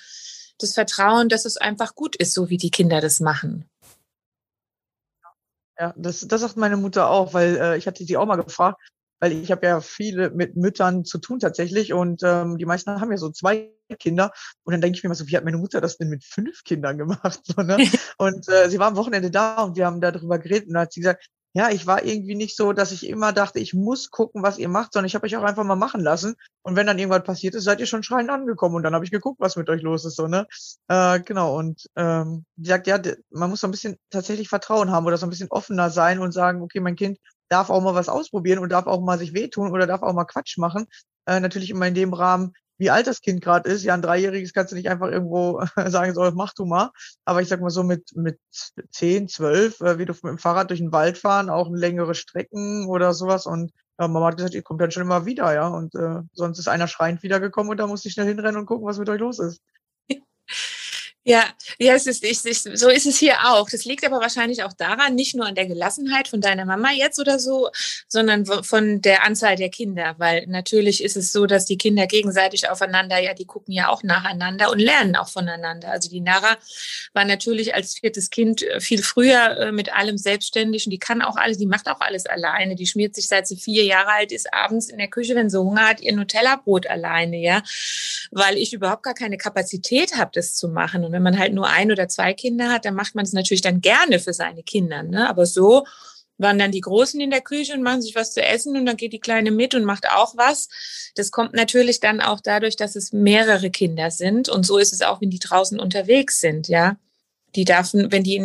[0.58, 3.68] das Vertrauen, dass es einfach gut ist, so wie die Kinder das machen.
[5.78, 8.80] Ja, das, das sagt meine Mutter auch, weil äh, ich hatte sie auch mal gefragt,
[9.20, 13.10] weil ich habe ja viele mit Müttern zu tun tatsächlich und ähm, die meisten haben
[13.12, 14.32] ja so zwei Kinder
[14.64, 16.64] und dann denke ich mir mal so, wie hat meine Mutter das denn mit fünf
[16.64, 17.40] Kindern gemacht?
[17.44, 17.76] So, ne?
[18.18, 20.92] und äh, sie war am Wochenende da und wir haben darüber geredet und dann hat
[20.92, 24.42] sie gesagt, ja, ich war irgendwie nicht so, dass ich immer dachte, ich muss gucken,
[24.42, 26.34] was ihr macht, sondern ich habe euch auch einfach mal machen lassen.
[26.62, 28.76] Und wenn dann irgendwas passiert ist, seid ihr schon schreiend angekommen.
[28.76, 30.46] Und dann habe ich geguckt, was mit euch los ist, so, ne?
[30.88, 31.58] Äh, genau.
[31.58, 35.26] Und ähm, die sagt, ja, man muss so ein bisschen tatsächlich Vertrauen haben oder so
[35.26, 38.70] ein bisschen offener sein und sagen, okay, mein Kind darf auch mal was ausprobieren und
[38.70, 40.86] darf auch mal sich wehtun oder darf auch mal Quatsch machen.
[41.26, 43.84] Äh, natürlich immer in dem Rahmen, wie alt das Kind gerade ist.
[43.84, 46.90] Ja, ein Dreijähriges kannst du nicht einfach irgendwo sagen, so, mach du mal.
[47.24, 48.38] Aber ich sag mal so mit, mit
[48.90, 52.86] zehn, zwölf, äh, wie du mit dem Fahrrad durch den Wald fahren, auch längere Strecken
[52.86, 53.46] oder sowas.
[53.46, 55.66] Und ja, Mama hat gesagt, ihr kommt dann schon immer wieder, ja.
[55.68, 58.86] Und äh, sonst ist einer schreiend wiedergekommen und da muss ich schnell hinrennen und gucken,
[58.86, 59.60] was mit euch los ist.
[61.24, 61.44] Ja,
[61.78, 63.68] ja, es ist, ich, ich, so ist es hier auch.
[63.68, 67.18] Das liegt aber wahrscheinlich auch daran, nicht nur an der Gelassenheit von deiner Mama jetzt
[67.18, 67.68] oder so,
[68.08, 70.14] sondern von der Anzahl der Kinder.
[70.16, 74.02] Weil natürlich ist es so, dass die Kinder gegenseitig aufeinander, ja, die gucken ja auch
[74.02, 75.90] nacheinander und lernen auch voneinander.
[75.90, 76.56] Also die Nara
[77.12, 81.20] war natürlich als viertes Kind äh, viel früher äh, mit allem selbstständig und die kann
[81.20, 82.74] auch alles, die macht auch alles alleine.
[82.74, 85.60] Die schmiert sich seit sie vier Jahre alt ist abends in der Küche, wenn sie
[85.60, 87.62] Hunger hat, ihr Nutella-Brot alleine, ja,
[88.30, 91.04] weil ich überhaupt gar keine Kapazität habe, das zu machen.
[91.04, 93.60] Und wenn man halt nur ein oder zwei Kinder hat, dann macht man es natürlich
[93.60, 95.02] dann gerne für seine Kinder.
[95.02, 95.28] Ne?
[95.28, 95.84] Aber so
[96.38, 98.96] waren dann die Großen in der Küche und machen sich was zu essen und dann
[98.96, 100.68] geht die Kleine mit und macht auch was.
[101.16, 104.48] Das kommt natürlich dann auch dadurch, dass es mehrere Kinder sind.
[104.48, 106.96] Und so ist es auch, wenn die draußen unterwegs sind, ja.
[107.56, 108.38] Die dürfen, wenn die,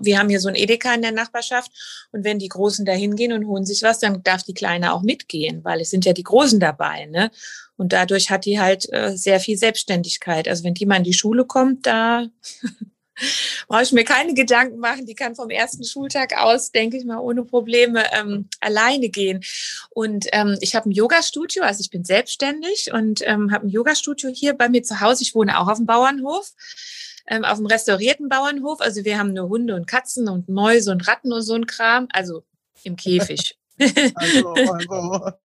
[0.00, 1.72] wir haben hier so ein Edeka in der Nachbarschaft
[2.12, 5.02] und wenn die Großen da hingehen und holen sich was, dann darf die Kleine auch
[5.02, 7.30] mitgehen, weil es sind ja die Großen dabei, ne?
[7.80, 10.46] Und dadurch hat die halt äh, sehr viel Selbstständigkeit.
[10.46, 12.26] Also wenn die mal in die Schule kommt, da
[13.68, 15.06] brauche ich mir keine Gedanken machen.
[15.06, 19.42] Die kann vom ersten Schultag aus, denke ich mal, ohne Probleme ähm, alleine gehen.
[19.88, 24.28] Und ähm, ich habe ein Yoga-Studio, also ich bin selbstständig und ähm, habe ein Yoga-Studio
[24.28, 25.22] hier bei mir zu Hause.
[25.22, 26.52] Ich wohne auch auf dem Bauernhof
[27.28, 28.82] ähm, auf dem restaurierten Bauernhof.
[28.82, 32.08] Also wir haben nur Hunde und Katzen und Mäuse und Ratten und so ein Kram.
[32.12, 32.44] Also
[32.84, 33.56] im Käfig.
[34.14, 35.32] Also, also.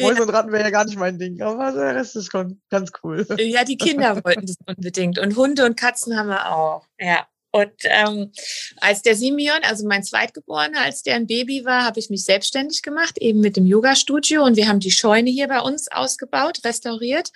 [0.00, 0.22] Mäuse ja.
[0.22, 3.26] und Ratten wäre ja gar nicht mein Ding, aber der Rest ist ganz cool.
[3.38, 5.18] Ja, die Kinder wollten das unbedingt.
[5.18, 6.86] Und Hunde und Katzen haben wir auch.
[7.00, 7.26] Ja.
[7.52, 8.32] Und ähm,
[8.80, 12.82] als der Simeon, also mein Zweitgeborener, als der ein Baby war, habe ich mich selbstständig
[12.82, 14.44] gemacht, eben mit dem Yoga-Studio.
[14.44, 17.30] Und wir haben die Scheune hier bei uns ausgebaut, restauriert.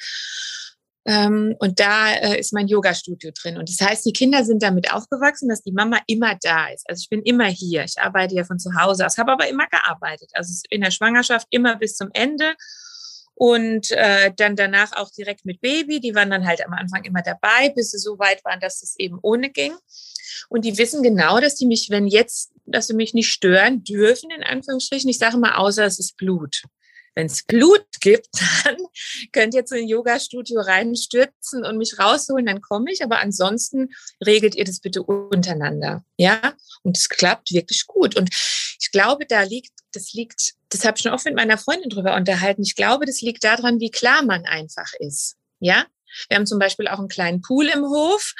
[1.07, 3.57] Ähm, und da äh, ist mein Yoga-Studio drin.
[3.57, 6.89] Und das heißt, die Kinder sind damit aufgewachsen, dass die Mama immer da ist.
[6.89, 7.85] Also ich bin immer hier.
[7.85, 10.31] Ich arbeite ja von zu Hause aus, habe aber immer gearbeitet.
[10.35, 12.55] Also in der Schwangerschaft immer bis zum Ende.
[13.35, 16.01] Und äh, dann danach auch direkt mit Baby.
[16.01, 18.97] Die waren dann halt am Anfang immer dabei, bis sie so weit waren, dass es
[18.99, 19.73] eben ohne ging.
[20.51, 24.31] Und die wissen genau, dass die mich, wenn jetzt, dass sie mich nicht stören dürfen,
[24.31, 25.09] in Anführungsstrichen.
[25.09, 26.65] Ich sage mal, außer es ist Blut.
[27.15, 28.29] Wenn es Blut gibt,
[28.65, 28.77] dann
[29.33, 33.03] könnt ihr zu ein Yoga-Studio reinstürzen und mich rausholen, dann komme ich.
[33.03, 33.89] Aber ansonsten
[34.25, 36.05] regelt ihr das bitte untereinander.
[36.17, 38.17] Ja, und es klappt wirklich gut.
[38.17, 38.31] Und
[38.81, 42.15] ich glaube, da liegt, das liegt, das habe ich schon oft mit meiner Freundin drüber
[42.17, 42.63] unterhalten.
[42.63, 45.37] Ich glaube, das liegt daran, wie klar man einfach ist.
[45.59, 45.87] Ja,
[46.29, 48.35] wir haben zum Beispiel auch einen kleinen Pool im Hof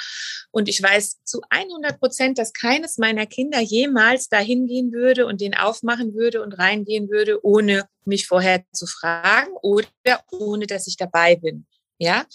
[0.51, 5.41] und ich weiß zu 100 Prozent, dass keines meiner Kinder jemals dahin gehen würde und
[5.41, 9.87] den aufmachen würde und reingehen würde, ohne mich vorher zu fragen oder
[10.31, 11.65] ohne, dass ich dabei bin.
[11.97, 12.25] Ja,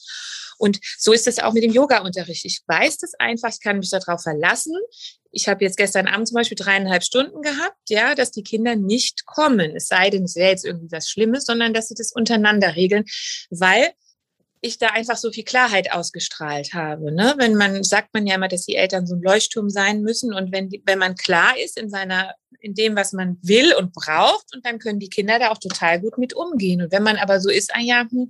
[0.58, 2.44] und so ist es auch mit dem Yoga-Unterricht.
[2.44, 4.74] Ich weiß das einfach, ich kann mich darauf verlassen.
[5.30, 9.26] Ich habe jetzt gestern Abend zum Beispiel dreieinhalb Stunden gehabt, ja, dass die Kinder nicht
[9.26, 9.76] kommen.
[9.76, 13.04] Es sei denn, es wäre jetzt irgendwie was Schlimmes, sondern dass sie das untereinander regeln,
[13.50, 13.90] weil
[14.66, 17.12] ich da einfach so viel Klarheit ausgestrahlt habe.
[17.12, 17.34] Ne?
[17.38, 20.52] Wenn man sagt man ja immer, dass die Eltern so ein Leuchtturm sein müssen und
[20.52, 24.46] wenn die, wenn man klar ist in seiner in dem, was man will und braucht
[24.54, 26.82] und dann können die Kinder da auch total gut mit umgehen.
[26.82, 28.28] Und wenn man aber so ist, ah ja, hm,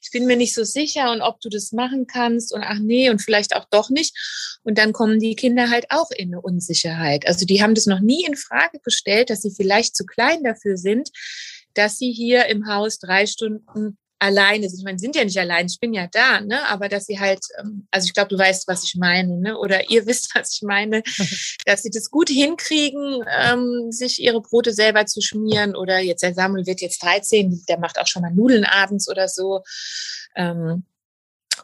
[0.00, 3.10] ich bin mir nicht so sicher und ob du das machen kannst und ach nee
[3.10, 4.14] und vielleicht auch doch nicht
[4.62, 7.26] und dann kommen die Kinder halt auch in eine Unsicherheit.
[7.26, 10.76] Also die haben das noch nie in Frage gestellt, dass sie vielleicht zu klein dafür
[10.76, 11.10] sind,
[11.74, 14.78] dass sie hier im Haus drei Stunden alleine sind.
[14.78, 16.66] Ich meine, sind ja nicht allein, ich bin ja da, ne?
[16.68, 19.58] aber dass sie halt, ähm, also ich glaube, du weißt, was ich meine, ne?
[19.58, 21.02] oder ihr wisst, was ich meine,
[21.66, 26.34] dass sie das gut hinkriegen, ähm, sich ihre Brote selber zu schmieren oder jetzt der
[26.34, 29.62] Samuel wird jetzt 13, der macht auch schon mal Nudeln abends oder so.
[30.36, 30.84] Ähm,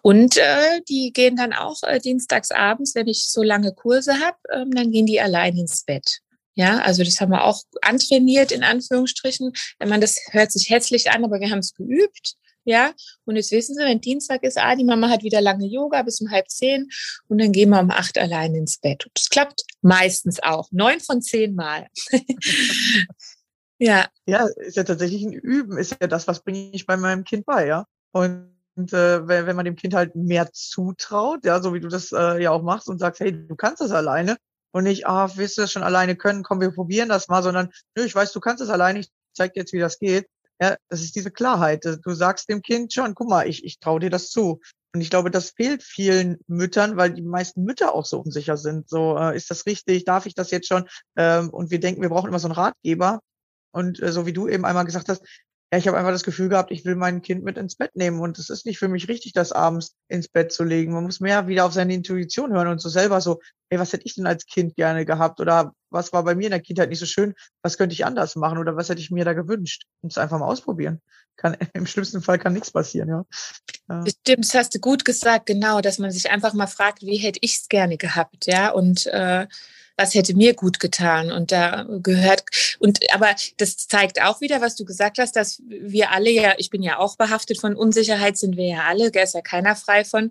[0.03, 4.37] und äh, die gehen dann auch äh, dienstags abends, wenn ich so lange Kurse habe,
[4.53, 6.21] ähm, dann gehen die allein ins Bett.
[6.55, 9.53] Ja, also das haben wir auch antrainiert in Anführungsstrichen.
[9.79, 12.35] Wenn man das hört sich hässlich an, aber wir haben es geübt.
[12.69, 12.93] Ja,
[13.25, 16.21] und jetzt wissen Sie, wenn Dienstag ist, ah, die Mama hat wieder lange Yoga bis
[16.21, 16.91] um halb zehn
[17.27, 19.07] und dann gehen wir um acht allein ins Bett.
[19.07, 20.69] Und das klappt meistens auch.
[20.71, 21.87] Neun von zehn Mal.
[23.79, 24.07] ja.
[24.27, 27.47] Ja, ist ja tatsächlich ein Üben, ist ja das, was bringe ich bei meinem Kind
[27.47, 27.87] bei, ja.
[28.13, 31.89] Und und äh, wenn, wenn man dem Kind halt mehr zutraut, ja, so wie du
[31.89, 34.37] das äh, ja auch machst und sagst, hey, du kannst das alleine
[34.73, 37.71] und nicht, ah, wirst du das schon alleine können, komm, wir probieren das mal, sondern,
[37.97, 40.29] nö, ich weiß, du kannst das alleine, ich zeig dir jetzt, wie das geht,
[40.61, 41.85] ja, das ist diese Klarheit.
[41.85, 44.61] Du sagst dem Kind schon, guck mal, ich, ich traue dir das zu.
[44.95, 48.89] Und ich glaube, das fehlt vielen Müttern, weil die meisten Mütter auch so unsicher sind.
[48.89, 50.05] So, äh, ist das richtig?
[50.05, 50.89] Darf ich das jetzt schon?
[51.17, 53.21] Ähm, und wir denken, wir brauchen immer so einen Ratgeber.
[53.71, 55.23] Und äh, so wie du eben einmal gesagt hast,
[55.71, 58.21] ja, ich habe einfach das Gefühl gehabt, ich will mein Kind mit ins Bett nehmen
[58.21, 60.95] und es ist nicht für mich richtig, das abends ins Bett zu legen.
[60.95, 64.07] Man muss mehr wieder auf seine Intuition hören und so selber so, hey, was hätte
[64.07, 67.01] ich denn als Kind gerne gehabt oder was war bei mir in der Kindheit nicht
[67.01, 69.85] so schön, was könnte ich anders machen oder was hätte ich mir da gewünscht?
[70.01, 71.03] Und es einfach mal ausprobieren.
[71.37, 73.25] Kann, Im schlimmsten Fall kann nichts passieren, ja.
[73.91, 74.05] ja.
[74.07, 77.41] Stimmt, das hast du gut gesagt, genau, dass man sich einfach mal fragt, wie hätte
[77.43, 79.47] ich es gerne gehabt, ja, und äh,
[79.99, 81.33] was hätte mir gut getan.
[81.33, 82.45] Und da gehört,
[82.79, 86.71] und aber das zeigt auch wieder, was du gesagt hast, dass wir alle ja, ich
[86.71, 90.05] bin ja auch behaftet von Unsicherheit, sind wir ja alle, da ist ja keiner frei
[90.05, 90.31] von.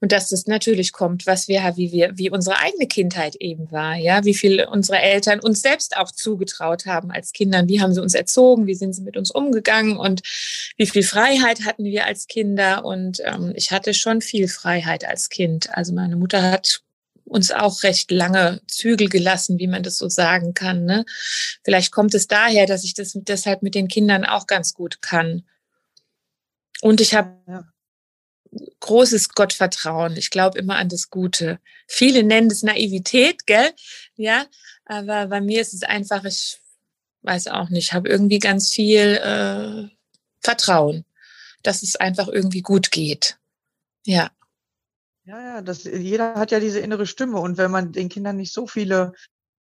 [0.00, 3.96] Und dass das natürlich kommt, was wir, wie wir, wie unsere eigene Kindheit eben war,
[3.96, 7.68] ja, wie viel unsere Eltern uns selbst auch zugetraut haben als Kindern.
[7.68, 8.68] Wie haben sie uns erzogen?
[8.68, 9.96] Wie sind sie mit uns umgegangen?
[9.96, 10.22] Und
[10.76, 12.84] wie viel Freiheit hatten wir als Kinder?
[12.84, 15.68] Und ähm, ich hatte schon viel Freiheit als Kind.
[15.76, 16.82] Also meine Mutter hat
[17.28, 20.84] uns auch recht lange Zügel gelassen, wie man das so sagen kann.
[20.84, 21.04] Ne?
[21.62, 25.44] Vielleicht kommt es daher, dass ich das deshalb mit den Kindern auch ganz gut kann.
[26.80, 27.64] Und ich habe ja.
[28.80, 30.16] großes Gottvertrauen.
[30.16, 31.58] Ich glaube immer an das Gute.
[31.86, 33.72] Viele nennen das Naivität, gell?
[34.16, 34.46] Ja,
[34.84, 36.60] aber bei mir ist es einfach, ich
[37.22, 39.94] weiß auch nicht, habe irgendwie ganz viel äh,
[40.40, 41.04] Vertrauen,
[41.62, 43.36] dass es einfach irgendwie gut geht.
[44.06, 44.30] Ja.
[45.28, 48.50] Ja, ja, das, jeder hat ja diese innere Stimme und wenn man den Kindern nicht
[48.50, 49.12] so viele,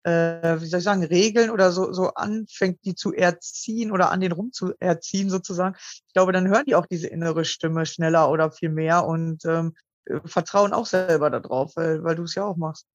[0.03, 4.19] äh, wie soll ich sagen, Regeln oder so, so anfängt, die zu erziehen oder an
[4.19, 8.29] den rum zu erziehen sozusagen, ich glaube, dann hören die auch diese innere Stimme schneller
[8.29, 12.43] oder viel mehr und ähm, äh, vertrauen auch selber darauf, weil, weil du es ja
[12.43, 12.85] auch machst.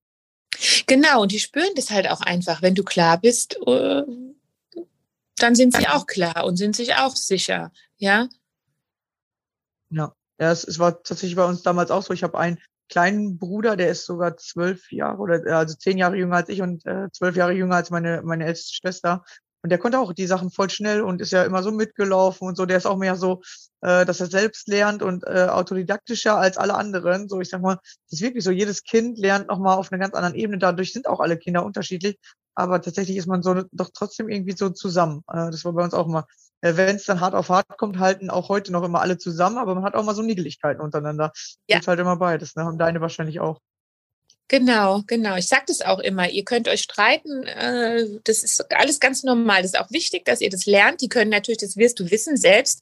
[0.87, 4.03] Genau, und die spüren das halt auch einfach, wenn du klar bist, äh,
[5.37, 8.29] dann sind sie auch klar und sind sich auch sicher, ja.
[9.89, 12.13] Ja, ja es, es war tatsächlich bei uns damals auch so.
[12.15, 12.59] Ich habe einen
[12.89, 16.87] kleinen Bruder, der ist sogar zwölf Jahre oder also zehn Jahre jünger als ich und
[16.87, 19.25] äh, zwölf Jahre jünger als meine, meine älteste Schwester.
[19.63, 22.57] Und der konnte auch die Sachen voll schnell und ist ja immer so mitgelaufen und
[22.57, 22.65] so.
[22.65, 23.43] Der ist auch mehr so,
[23.81, 27.29] äh, dass er selbst lernt und äh, autodidaktischer als alle anderen.
[27.29, 30.15] So, ich sag mal, das ist wirklich so, jedes Kind lernt nochmal auf einer ganz
[30.15, 30.59] anderen Ebene.
[30.59, 32.19] Dadurch sind auch alle Kinder unterschiedlich.
[32.55, 35.23] Aber tatsächlich ist man so doch trotzdem irgendwie so zusammen.
[35.29, 36.27] Äh, das war bei uns auch immer.
[36.61, 39.59] Äh, Wenn es dann hart auf hart kommt, halten auch heute noch immer alle zusammen,
[39.59, 41.33] aber man hat auch mal so Niegeligkeiten untereinander.
[41.69, 41.79] Ja.
[41.79, 42.67] Geht halt immer beides, ne?
[42.67, 43.61] Und deine wahrscheinlich auch.
[44.49, 45.37] Genau, genau.
[45.37, 46.31] Ich sage das auch immer.
[46.31, 47.43] Ihr könnt euch streiten.
[47.45, 49.61] Äh, das ist alles ganz normal.
[49.61, 51.03] Das ist auch wichtig, dass ihr das lernt.
[51.03, 52.81] Die können natürlich, das wirst du wissen, selbst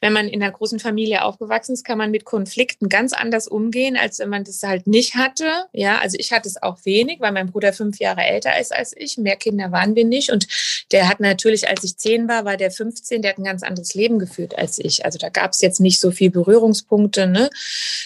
[0.00, 3.96] wenn man in einer großen Familie aufgewachsen ist, kann man mit Konflikten ganz anders umgehen,
[3.96, 5.66] als wenn man das halt nicht hatte.
[5.72, 8.92] Ja, also ich hatte es auch wenig, weil mein Bruder fünf Jahre älter ist als
[8.96, 9.16] ich.
[9.16, 10.32] Mehr Kinder waren wir nicht.
[10.32, 10.48] Und
[10.90, 13.94] der hat natürlich, als ich zehn war, war der 15, der hat ein ganz anderes
[13.94, 15.04] Leben geführt als ich.
[15.04, 17.48] Also da gab es jetzt nicht so viel Berührungspunkte, ne?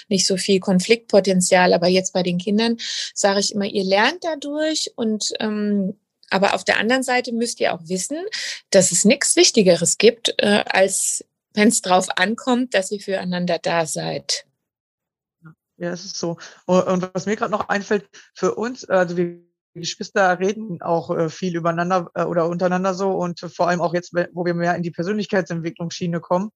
[0.09, 1.73] nicht so viel Konfliktpotenzial.
[1.73, 2.77] Aber jetzt bei den Kindern
[3.15, 5.99] sage ich immer, ihr lernt dadurch und ähm,
[6.31, 8.19] aber auf der anderen Seite müsst ihr auch wissen,
[8.71, 11.25] dass es nichts Wichtigeres gibt, äh, als
[11.55, 14.47] wenn es drauf ankommt, dass ihr füreinander da seid.
[15.77, 16.37] Ja, es ist so.
[16.67, 19.41] Und was mir gerade noch einfällt, für uns, also wir
[19.75, 24.13] Geschwister reden auch äh, viel übereinander äh, oder untereinander so und vor allem auch jetzt,
[24.33, 26.51] wo wir mehr in die Persönlichkeitsentwicklungsschiene kommen,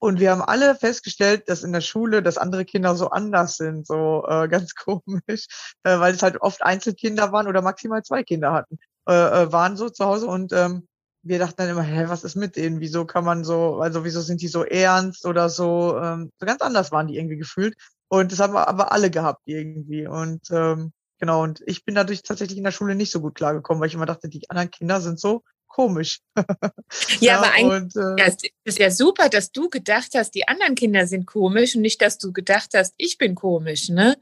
[0.00, 3.86] und wir haben alle festgestellt, dass in der Schule, dass andere Kinder so anders sind,
[3.86, 5.46] so äh, ganz komisch,
[5.84, 9.76] äh, weil es halt oft Einzelkinder waren oder maximal zwei Kinder hatten, äh, äh, waren
[9.76, 10.88] so zu Hause und ähm,
[11.22, 12.80] wir dachten dann immer, hä, was ist mit denen?
[12.80, 15.98] Wieso kann man so, also wieso sind die so ernst oder so?
[15.98, 17.76] Ähm, so ganz anders waren die irgendwie gefühlt.
[18.08, 20.06] Und das haben wir aber alle gehabt irgendwie.
[20.06, 23.82] Und ähm, genau, und ich bin dadurch tatsächlich in der Schule nicht so gut klargekommen,
[23.82, 26.20] weil ich immer dachte, die anderen Kinder sind so komisch.
[27.20, 30.48] Ja, aber eigentlich und, äh, ja, es ist ja super, dass du gedacht hast, die
[30.48, 34.16] anderen Kinder sind komisch und nicht, dass du gedacht hast, ich bin komisch, ne?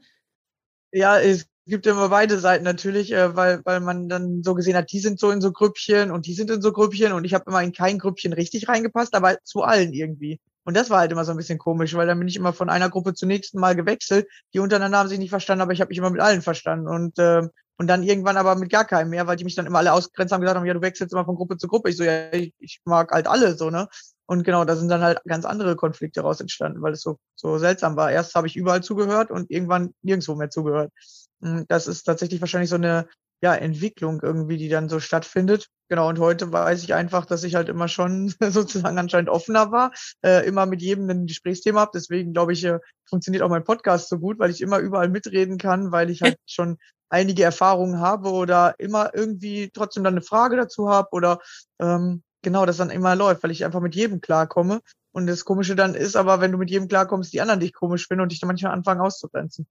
[0.91, 4.91] Ja, es gibt immer beide Seiten natürlich, äh, weil, weil man dann so gesehen hat,
[4.91, 7.45] die sind so in so Grüppchen und die sind in so Grüppchen und ich habe
[7.47, 10.39] immer in kein Grüppchen richtig reingepasst, aber zu allen irgendwie.
[10.63, 12.69] Und das war halt immer so ein bisschen komisch, weil dann bin ich immer von
[12.69, 14.27] einer Gruppe zur nächsten Mal gewechselt.
[14.53, 16.87] Die untereinander haben sich nicht verstanden, aber ich habe mich immer mit allen verstanden.
[16.87, 17.47] Und äh,
[17.79, 20.33] und dann irgendwann aber mit gar keinem mehr, weil die mich dann immer alle ausgegrenzt
[20.33, 21.89] haben, gesagt haben, ja, du wechselst immer von Gruppe zu Gruppe.
[21.89, 23.87] Ich so, ja, ich, ich mag halt alle so, ne?
[24.25, 27.57] Und genau, da sind dann halt ganz andere Konflikte raus entstanden, weil es so, so
[27.57, 28.11] seltsam war.
[28.11, 30.91] Erst habe ich überall zugehört und irgendwann nirgendwo mehr zugehört.
[31.41, 33.07] Hm, das ist tatsächlich wahrscheinlich so eine
[33.41, 35.67] ja, Entwicklung irgendwie, die dann so stattfindet.
[35.87, 39.93] Genau, und heute weiß ich einfach, dass ich halt immer schon sozusagen anscheinend offener war,
[40.21, 41.91] äh, immer mit jedem ein Gesprächsthema habe.
[41.93, 45.57] Deswegen glaube ich, äh, funktioniert auch mein Podcast so gut, weil ich immer überall mitreden
[45.57, 46.77] kann, weil ich halt schon
[47.09, 51.39] einige Erfahrungen habe oder immer irgendwie trotzdem dann eine Frage dazu habe oder
[51.79, 54.81] ähm, genau, das dann immer läuft, weil ich einfach mit jedem klarkomme.
[55.11, 58.07] Und das Komische dann ist aber, wenn du mit jedem klarkommst, die anderen dich komisch
[58.07, 59.67] finden und dich dann manchmal anfangen auszugrenzen.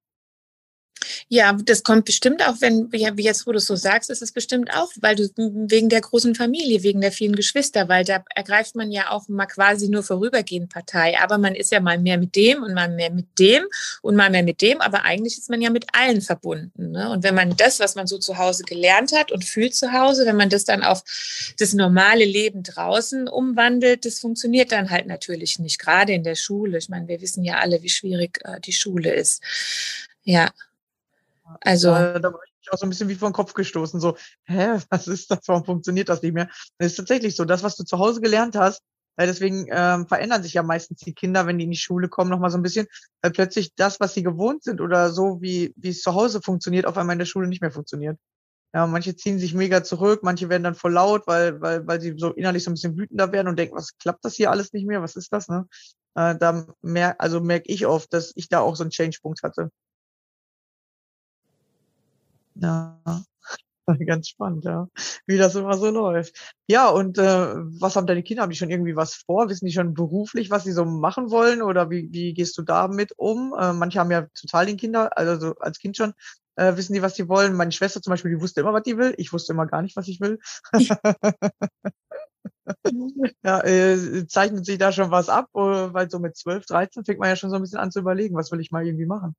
[1.30, 4.32] Ja, das kommt bestimmt auch, wenn, wie jetzt, wo du es so sagst, ist es
[4.32, 8.74] bestimmt auch, weil du wegen der großen Familie, wegen der vielen Geschwister, weil da ergreift
[8.76, 11.20] man ja auch mal quasi nur vorübergehend Partei.
[11.20, 13.64] Aber man ist ja mal mehr mit dem und mal mehr mit dem
[14.00, 16.92] und mal mehr mit dem, aber eigentlich ist man ja mit allen verbunden.
[16.92, 17.10] Ne?
[17.10, 20.24] Und wenn man das, was man so zu Hause gelernt hat und fühlt zu Hause,
[20.24, 21.04] wenn man das dann auf
[21.58, 26.78] das normale Leben draußen umwandelt, das funktioniert dann halt natürlich nicht, gerade in der Schule.
[26.78, 29.42] Ich meine, wir wissen ja alle, wie schwierig äh, die Schule ist.
[30.24, 30.50] Ja.
[31.60, 31.94] Also.
[31.94, 34.00] Äh, da war ich auch so ein bisschen wie vor den Kopf gestoßen.
[34.00, 35.40] So, hä, was ist das?
[35.46, 36.48] Warum funktioniert das nicht mehr?
[36.78, 38.82] es ist tatsächlich so, das, was du zu Hause gelernt hast,
[39.16, 42.30] weil deswegen ähm, verändern sich ja meistens die Kinder, wenn die in die Schule kommen,
[42.30, 42.86] nochmal so ein bisschen,
[43.20, 46.86] weil plötzlich das, was sie gewohnt sind oder so, wie, wie es zu Hause funktioniert,
[46.86, 48.16] auf einmal in der Schule nicht mehr funktioniert.
[48.74, 52.14] Ja, manche ziehen sich mega zurück, manche werden dann voll laut, weil, weil, weil sie
[52.16, 54.86] so innerlich so ein bisschen wütender werden und denken, was klappt das hier alles nicht
[54.86, 55.02] mehr?
[55.02, 55.66] Was ist das, ne?
[56.14, 59.70] Äh, da merk, also merke ich oft, dass ich da auch so einen Change-Punkt hatte.
[62.60, 63.00] Ja,
[64.06, 64.88] ganz spannend, ja.
[65.26, 66.54] Wie das immer so läuft.
[66.68, 68.42] Ja, und äh, was haben deine Kinder?
[68.42, 69.48] Haben die schon irgendwie was vor?
[69.48, 71.62] Wissen die schon beruflich, was sie so machen wollen?
[71.62, 73.54] Oder wie, wie gehst du damit um?
[73.58, 76.12] Äh, manche haben ja total den Kinder, also so als Kind schon,
[76.56, 77.54] äh, wissen die, was sie wollen.
[77.54, 79.14] Meine Schwester zum Beispiel, die wusste immer, was die will.
[79.18, 80.38] Ich wusste immer gar nicht, was ich will.
[83.42, 87.18] ja, äh, zeichnet sich da schon was ab, äh, weil so mit 12, 13 fängt
[87.20, 89.34] man ja schon so ein bisschen an zu überlegen, was will ich mal irgendwie machen.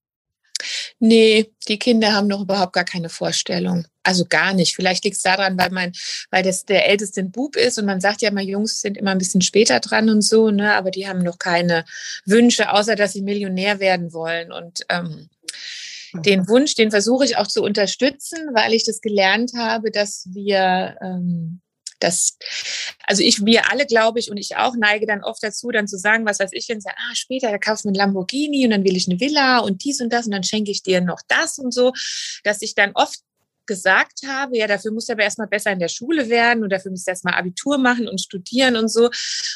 [1.01, 3.85] Nee, die Kinder haben noch überhaupt gar keine Vorstellung.
[4.03, 4.75] Also gar nicht.
[4.75, 5.93] Vielleicht liegt es daran, weil mein,
[6.29, 9.11] weil das der älteste ein Bub ist und man sagt ja immer, Jungs sind immer
[9.11, 10.75] ein bisschen später dran und so, ne?
[10.75, 11.85] Aber die haben noch keine
[12.25, 14.51] Wünsche, außer dass sie Millionär werden wollen.
[14.51, 15.29] Und ähm,
[16.13, 20.97] den Wunsch, den versuche ich auch zu unterstützen, weil ich das gelernt habe, dass wir
[21.01, 21.61] ähm,
[21.99, 22.37] das,
[23.05, 25.97] also ich, wir alle, glaube ich, und ich auch, neige dann oft dazu, dann zu
[25.97, 28.83] sagen, was weiß ich, und sagen, ah, später, da kaufst du ein Lamborghini und dann
[28.83, 31.57] will ich eine Villa und dies und das und dann schenke ich dir noch das
[31.59, 31.93] und so,
[32.43, 33.19] dass ich dann oft
[33.69, 36.89] gesagt habe, ja, dafür musst du aber erstmal besser in der Schule werden und dafür
[36.89, 39.11] musst du erstmal Abitur machen und studieren und so.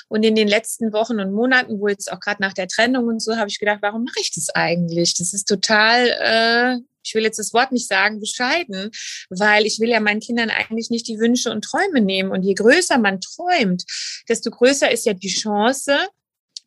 [0.07, 3.23] Und in den letzten Wochen und Monaten, wo jetzt auch gerade nach der Trennung und
[3.23, 5.15] so, habe ich gedacht, warum mache ich das eigentlich?
[5.15, 8.91] Das ist total, äh, ich will jetzt das Wort nicht sagen, bescheiden,
[9.29, 12.31] weil ich will ja meinen Kindern eigentlich nicht die Wünsche und Träume nehmen.
[12.31, 13.83] Und je größer man träumt,
[14.29, 15.97] desto größer ist ja die Chance,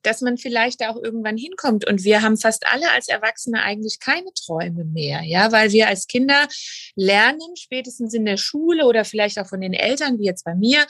[0.03, 1.87] dass man vielleicht auch irgendwann hinkommt.
[1.87, 6.07] Und wir haben fast alle als Erwachsene eigentlich keine Träume mehr, ja, weil wir als
[6.07, 6.47] Kinder
[6.95, 10.87] lernen, spätestens in der Schule oder vielleicht auch von den Eltern, wie jetzt bei mir,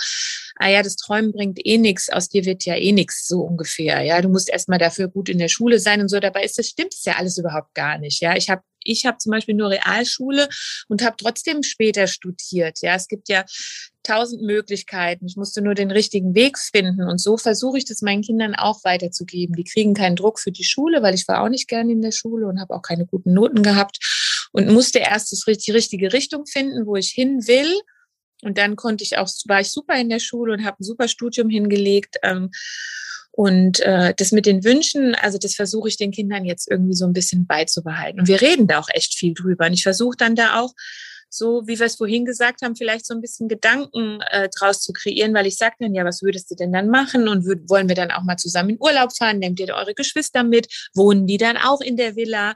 [0.56, 4.02] ah ja, das Träumen bringt eh nichts, aus dir wird ja eh nichts, so ungefähr,
[4.02, 4.20] ja.
[4.20, 6.20] Du musst erstmal dafür gut in der Schule sein und so.
[6.20, 8.36] Dabei ist das stimmt es ja alles überhaupt gar nicht, ja.
[8.36, 10.48] Ich habe ich habe zum Beispiel nur Realschule
[10.88, 12.78] und habe trotzdem später studiert.
[12.82, 13.44] Ja, es gibt ja
[14.06, 15.26] tausend Möglichkeiten.
[15.26, 17.02] Ich musste nur den richtigen Weg finden.
[17.02, 19.56] Und so versuche ich das meinen Kindern auch weiterzugeben.
[19.56, 22.12] Die kriegen keinen Druck für die Schule, weil ich war auch nicht gerne in der
[22.12, 23.98] Schule und habe auch keine guten Noten gehabt
[24.52, 27.72] und musste erst das, die richtige Richtung finden, wo ich hin will.
[28.42, 31.08] Und dann konnte ich auch, war ich super in der Schule und habe ein super
[31.08, 32.16] Studium hingelegt.
[32.22, 32.50] Ähm,
[33.32, 37.04] und äh, das mit den Wünschen, also das versuche ich den Kindern jetzt irgendwie so
[37.04, 38.20] ein bisschen beizubehalten.
[38.20, 39.66] Und wir reden da auch echt viel drüber.
[39.66, 40.72] Und ich versuche dann da auch
[41.28, 44.92] so, wie wir es vorhin gesagt haben, vielleicht so ein bisschen Gedanken äh, draus zu
[44.92, 47.28] kreieren, weil ich sage dann, ja, was würdest du denn dann machen?
[47.28, 49.38] Und würd, wollen wir dann auch mal zusammen in Urlaub fahren?
[49.38, 50.68] Nehmt ihr eure Geschwister mit?
[50.94, 52.54] Wohnen die dann auch in der Villa?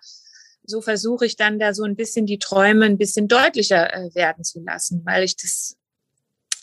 [0.65, 4.45] So versuche ich dann da so ein bisschen die Träume ein bisschen deutlicher äh, werden
[4.45, 5.77] zu lassen, weil ich das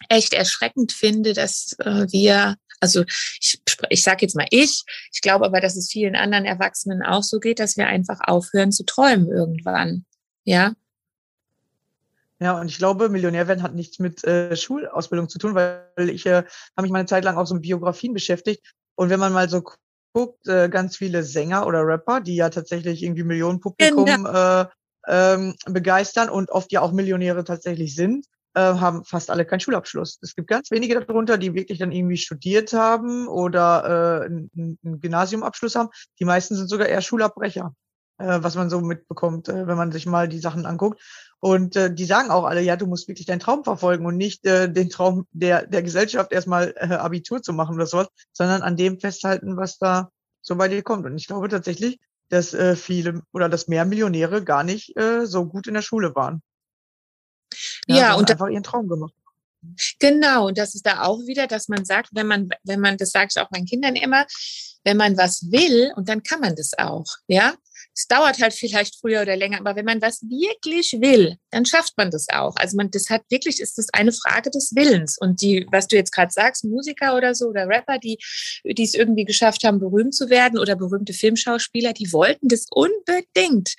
[0.10, 3.04] echt erschreckend finde, dass äh, wir also
[3.42, 7.24] ich, ich sage jetzt mal ich, ich glaube aber, dass es vielen anderen Erwachsenen auch
[7.24, 10.06] so geht, dass wir einfach aufhören zu träumen irgendwann.
[10.44, 10.74] Ja.
[12.40, 16.26] Ja, und ich glaube, Millionär werden hat nichts mit äh, Schulausbildung zu tun, weil ich
[16.26, 16.44] äh,
[16.76, 18.74] habe mich mal eine Zeit lang auch so mit Biografien beschäftigt.
[18.96, 19.64] Und wenn man mal so
[20.14, 24.62] guckt, äh, ganz viele Sänger oder Rapper, die ja tatsächlich irgendwie Millionenpublikum genau.
[24.62, 24.66] äh,
[25.08, 28.26] ähm, begeistern und oft ja auch Millionäre tatsächlich sind,
[28.58, 30.18] äh, haben fast alle keinen Schulabschluss.
[30.22, 35.00] Es gibt ganz wenige darunter, die wirklich dann irgendwie studiert haben oder äh, einen, einen
[35.00, 35.90] Gymnasiumabschluss haben.
[36.20, 37.74] Die meisten sind sogar eher Schulabbrecher,
[38.18, 41.02] äh, was man so mitbekommt, äh, wenn man sich mal die Sachen anguckt.
[41.40, 44.46] Und äh, die sagen auch alle, ja, du musst wirklich deinen Traum verfolgen und nicht
[44.46, 48.76] äh, den Traum der, der Gesellschaft erstmal äh, Abitur zu machen oder sowas, sondern an
[48.76, 50.10] dem festhalten, was da
[50.42, 51.06] so bei dir kommt.
[51.06, 55.46] Und ich glaube tatsächlich, dass äh, viele oder dass mehr Millionäre gar nicht äh, so
[55.46, 56.42] gut in der Schule waren.
[57.88, 59.14] Ja, ja und einfach ihren Traum gemacht.
[60.00, 63.10] Genau, und das ist da auch wieder, dass man sagt, wenn man, wenn man, das
[63.10, 64.26] sage ich auch meinen Kindern immer,
[64.84, 67.54] wenn man was will, und dann kann man das auch, ja.
[67.98, 71.98] Es dauert halt vielleicht früher oder länger, aber wenn man was wirklich will, dann schafft
[71.98, 72.56] man das auch.
[72.58, 75.18] Also man, das hat wirklich, ist das eine Frage des Willens.
[75.20, 78.20] Und die, was du jetzt gerade sagst, Musiker oder so oder Rapper, die,
[78.64, 83.74] die es irgendwie geschafft haben, berühmt zu werden oder berühmte Filmschauspieler, die wollten das unbedingt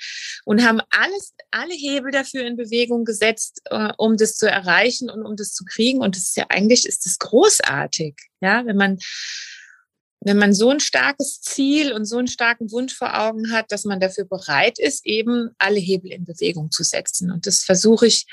[0.45, 5.25] und haben alles, alle Hebel dafür in Bewegung gesetzt, äh, um das zu erreichen und
[5.25, 6.01] um das zu kriegen.
[6.01, 8.16] Und das ist ja eigentlich, ist das großartig.
[8.41, 8.99] Ja, wenn man,
[10.21, 13.85] wenn man so ein starkes Ziel und so einen starken Wunsch vor Augen hat, dass
[13.85, 17.31] man dafür bereit ist, eben alle Hebel in Bewegung zu setzen.
[17.31, 18.27] Und das versuche ich,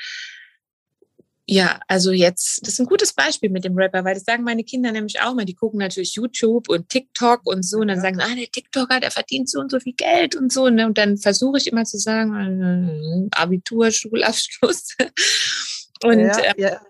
[1.48, 4.64] ja, also jetzt, das ist ein gutes Beispiel mit dem Rapper, weil das sagen meine
[4.64, 8.02] Kinder nämlich auch mal, die gucken natürlich YouTube und TikTok und so und dann ja.
[8.02, 10.70] sagen, ah, der TikToker, der verdient so und so viel Geld und so.
[10.70, 10.88] Ne?
[10.88, 14.96] Und dann versuche ich immer zu sagen, äh, Abitur, Schulabschluss.
[16.04, 16.82] und ja, ähm, ja.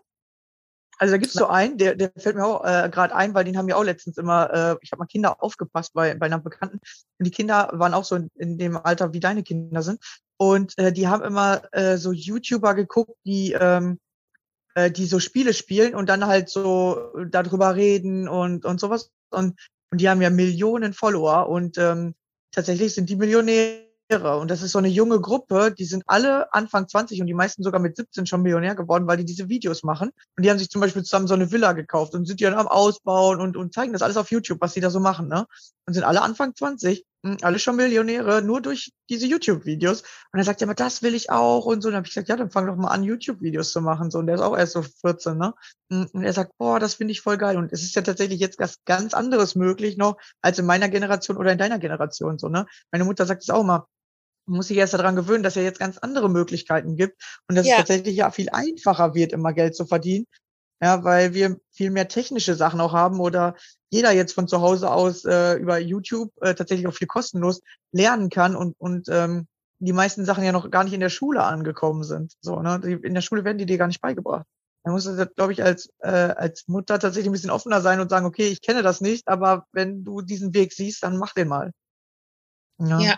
[0.97, 3.57] Also da gibt's so einen, der, der fällt mir auch äh, gerade ein, weil den
[3.57, 6.79] haben wir auch letztens immer, äh, ich habe mal Kinder aufgepasst bei, bei einer Bekannten.
[7.19, 9.99] Und die Kinder waren auch so in, in dem Alter, wie deine Kinder sind.
[10.37, 13.99] Und äh, die haben immer äh, so YouTuber geguckt, die, ähm,
[14.75, 19.11] äh, die so Spiele spielen und dann halt so darüber reden und, und sowas.
[19.31, 19.59] Und,
[19.91, 22.15] und die haben ja Millionen Follower und ähm,
[22.51, 26.87] tatsächlich sind die Millionäre und das ist so eine junge Gruppe, die sind alle Anfang
[26.87, 30.11] 20 und die meisten sogar mit 17 schon Millionär geworden, weil die diese Videos machen.
[30.37, 32.53] Und die haben sich zum Beispiel zusammen so eine Villa gekauft und sind die dann
[32.53, 35.47] am Ausbauen und, und zeigen das alles auf YouTube, was die da so machen, ne?
[35.87, 40.01] Und sind alle Anfang 20, mh, hm, alle schon Millionäre, nur durch diese YouTube-Videos.
[40.31, 41.87] Und er sagt ja, aber das will ich auch und so.
[41.87, 44.11] Und dann habe ich gesagt, ja, dann fang doch mal an, YouTube-Videos zu machen.
[44.11, 45.55] So, und der ist auch erst so 14, ne?
[45.91, 47.57] Hm, und er sagt, boah, das finde ich voll geil.
[47.57, 51.37] Und es ist ja tatsächlich jetzt was ganz anderes möglich noch als in meiner Generation
[51.37, 52.67] oder in deiner Generation, so, ne?
[52.91, 53.87] Meine Mutter sagt es auch mal
[54.45, 57.65] muss sich erst daran gewöhnen, dass es ja jetzt ganz andere Möglichkeiten gibt und dass
[57.65, 57.73] ja.
[57.73, 60.25] es tatsächlich ja viel einfacher wird, immer Geld zu verdienen.
[60.81, 63.55] Ja, weil wir viel mehr technische Sachen auch haben oder
[63.89, 67.61] jeder jetzt von zu Hause aus äh, über YouTube äh, tatsächlich auch viel kostenlos
[67.93, 69.47] lernen kann und, und ähm,
[69.79, 72.33] die meisten Sachen ja noch gar nicht in der Schule angekommen sind.
[72.41, 72.81] So, ne?
[73.03, 74.45] In der Schule werden die dir gar nicht beigebracht.
[74.83, 78.09] Da muss du, glaube ich, als, äh, als Mutter tatsächlich ein bisschen offener sein und
[78.09, 81.47] sagen, okay, ich kenne das nicht, aber wenn du diesen Weg siehst, dann mach den
[81.47, 81.71] mal.
[82.77, 82.99] Ja.
[82.99, 83.17] ja.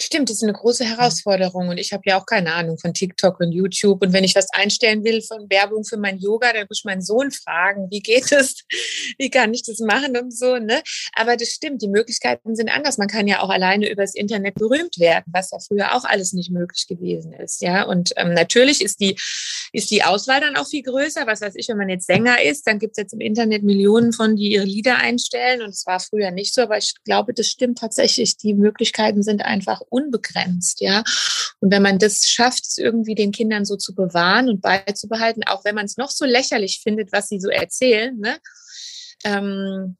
[0.00, 3.40] Stimmt, das ist eine große Herausforderung und ich habe ja auch keine Ahnung von TikTok
[3.40, 6.80] und YouTube und wenn ich was einstellen will von Werbung für mein Yoga, dann muss
[6.80, 8.64] ich meinen Sohn fragen, wie geht es,
[9.18, 10.82] wie kann ich das machen und so, ne?
[11.14, 12.98] Aber das stimmt, die Möglichkeiten sind anders.
[12.98, 16.50] Man kann ja auch alleine übers Internet berühmt werden, was ja früher auch alles nicht
[16.50, 17.84] möglich gewesen ist, ja?
[17.84, 19.16] Und ähm, natürlich ist die
[19.72, 21.26] ist die Auswahl dann auch viel größer.
[21.26, 24.12] Was weiß ich, wenn man jetzt Sänger ist, dann gibt es jetzt im Internet Millionen
[24.12, 27.46] von, die ihre Lieder einstellen und es war früher nicht so, aber ich glaube, das
[27.46, 28.36] stimmt tatsächlich.
[28.36, 31.02] Die Möglichkeiten sind einfach einfach unbegrenzt, ja.
[31.60, 35.74] Und wenn man das schafft, irgendwie den Kindern so zu bewahren und beizubehalten, auch wenn
[35.74, 38.38] man es noch so lächerlich findet, was sie so erzählen, ne,
[39.24, 39.96] ähm,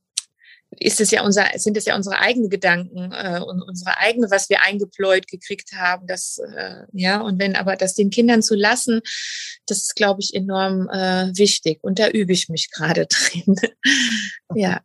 [0.78, 4.50] ist es ja unser, sind es ja unsere eigenen Gedanken äh, und unsere eigene, was
[4.50, 6.06] wir eingepläut gekriegt haben.
[6.06, 9.00] Das, äh, ja, und wenn aber das den Kindern zu lassen,
[9.66, 11.78] das ist, glaube ich, enorm äh, wichtig.
[11.82, 13.56] Und da übe ich mich gerade drin.
[14.54, 14.80] ja.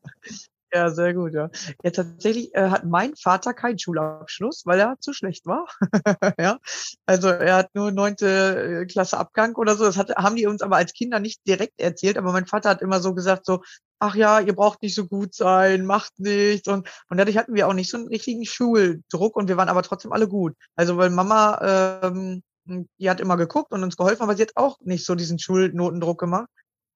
[0.74, 1.50] Ja, sehr gut, ja.
[1.84, 5.68] Ja, tatsächlich äh, hat mein Vater keinen Schulabschluss, weil er zu schlecht war.
[6.40, 6.60] ja.
[7.06, 9.84] Also er hat nur neunte äh, Klasse Abgang oder so.
[9.84, 12.82] Das hat, haben die uns aber als Kinder nicht direkt erzählt, aber mein Vater hat
[12.82, 13.62] immer so gesagt, so,
[14.00, 16.70] ach ja, ihr braucht nicht so gut sein, macht nichts.
[16.70, 19.84] Und, und dadurch hatten wir auch nicht so einen richtigen Schuldruck und wir waren aber
[19.84, 20.56] trotzdem alle gut.
[20.76, 22.44] Also weil Mama, ähm,
[22.98, 26.20] die hat immer geguckt und uns geholfen, aber sie hat auch nicht so diesen Schulnotendruck
[26.20, 26.48] gemacht.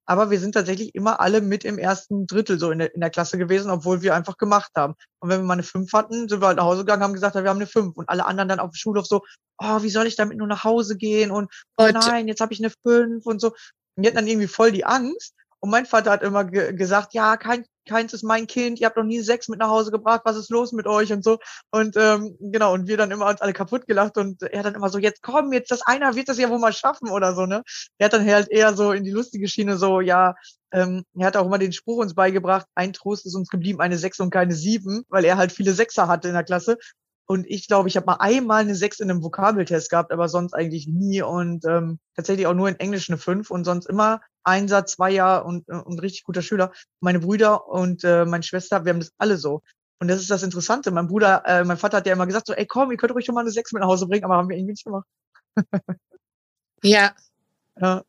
[0.05, 3.09] Aber wir sind tatsächlich immer alle mit im ersten Drittel so in der, in der
[3.09, 4.93] Klasse gewesen, obwohl wir einfach gemacht haben.
[5.19, 7.35] Und wenn wir mal eine Fünf hatten, sind wir halt nach Hause gegangen, haben gesagt,
[7.35, 7.97] wir haben eine Fünf.
[7.97, 9.23] Und alle anderen dann auf dem Schulhof so,
[9.57, 11.31] oh, wie soll ich damit nur nach Hause gehen?
[11.31, 13.49] Und oh nein, jetzt habe ich eine Fünf und so.
[13.95, 15.33] Und die hatten dann irgendwie voll die Angst.
[15.65, 18.97] Und mein Vater hat immer ge gesagt, ja, kein, keins ist mein Kind, ihr habt
[18.97, 21.39] noch nie sechs mit nach Hause gebracht, was ist los mit euch und so.
[21.71, 24.89] Und ähm, genau, und wir dann immer uns alle kaputt gelacht und er dann immer
[24.89, 27.63] so, jetzt komm, jetzt das einer wird das ja wohl mal schaffen oder so, ne?
[27.97, 30.35] Er hat dann halt eher so in die lustige Schiene so, ja,
[30.71, 33.97] ähm, er hat auch immer den Spruch uns beigebracht, ein Trost ist uns geblieben, eine
[33.97, 36.77] Sechs und keine Sieben, weil er halt viele Sechser hatte in der Klasse.
[37.25, 40.53] Und ich glaube, ich habe mal einmal eine Sechs in einem Vokabeltest gehabt, aber sonst
[40.53, 41.23] eigentlich nie.
[41.23, 45.67] Und ähm, tatsächlich auch nur in Englisch eine Fünf und sonst immer Einser, Zweier und,
[45.67, 46.71] und richtig guter Schüler.
[46.99, 49.61] Meine Brüder und äh, meine Schwester, wir haben das alle so.
[49.99, 50.91] Und das ist das Interessante.
[50.91, 53.25] Mein Bruder, äh, mein Vater hat ja immer gesagt, so, ey komm, ihr könnt ruhig
[53.25, 55.07] schon mal eine Sechs mit nach Hause bringen, aber haben wir irgendwie nicht gemacht.
[56.83, 57.13] ja.
[57.79, 58.03] Ja.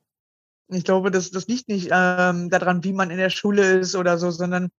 [0.69, 4.19] Ich glaube, das, das liegt nicht ähm, daran, wie man in der Schule ist oder
[4.19, 4.71] so, sondern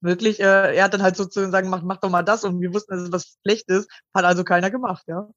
[0.00, 2.92] wirklich, äh, er hat dann halt sozusagen gemacht, mach doch mal das und wir wussten,
[2.94, 5.28] dass es was schlecht ist, hat also keiner gemacht, ja.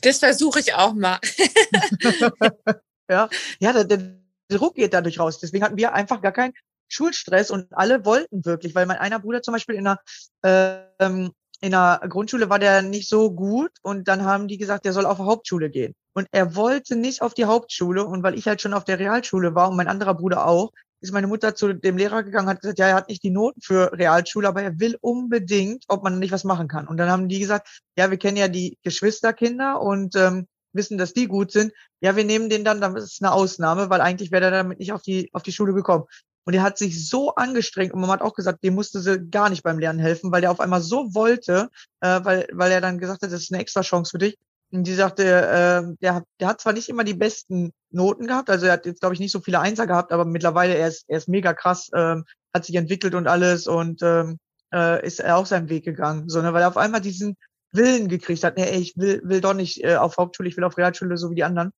[0.00, 1.18] Das versuche ich auch mal.
[3.10, 5.38] Ja, ja der, der Druck geht dadurch raus.
[5.38, 6.54] Deswegen hatten wir einfach gar keinen
[6.88, 10.00] Schulstress und alle wollten wirklich, weil mein einer Bruder zum Beispiel in einer,
[10.42, 14.92] ähm, in einer Grundschule war der nicht so gut und dann haben die gesagt, der
[14.92, 15.94] soll auf die Hauptschule gehen.
[16.14, 19.54] Und er wollte nicht auf die Hauptschule und weil ich halt schon auf der Realschule
[19.54, 22.78] war und mein anderer Bruder auch, ist meine Mutter zu dem Lehrer gegangen hat gesagt,
[22.78, 26.32] ja, er hat nicht die Noten für Realschule, aber er will unbedingt, ob man nicht
[26.32, 26.88] was machen kann.
[26.88, 31.12] Und dann haben die gesagt, ja, wir kennen ja die Geschwisterkinder und ähm, wissen, dass
[31.12, 34.44] die gut sind, ja, wir nehmen den dann, dann ist eine Ausnahme, weil eigentlich wäre
[34.44, 36.04] er damit nicht auf die, auf die Schule gekommen.
[36.44, 39.50] Und er hat sich so angestrengt und man hat auch gesagt, dem musste sie gar
[39.50, 41.68] nicht beim Lernen helfen, weil der auf einmal so wollte,
[42.00, 44.38] äh, weil, weil er dann gesagt hat, das ist eine extra Chance für dich.
[44.72, 48.48] Und die sagte, äh, der, hat, der hat zwar nicht immer die besten Noten gehabt,
[48.50, 51.04] also er hat jetzt, glaube ich, nicht so viele Einser gehabt, aber mittlerweile, er ist,
[51.08, 54.38] er ist mega krass, ähm, hat sich entwickelt und alles und ähm,
[54.72, 57.36] äh, ist er auch seinen Weg gegangen, sondern weil er auf einmal diesen
[57.72, 60.64] Willen gekriegt hat, nee, ey, ich will, will doch nicht äh, auf Hauptschule, ich will
[60.64, 61.72] auf Realschule, so wie die anderen.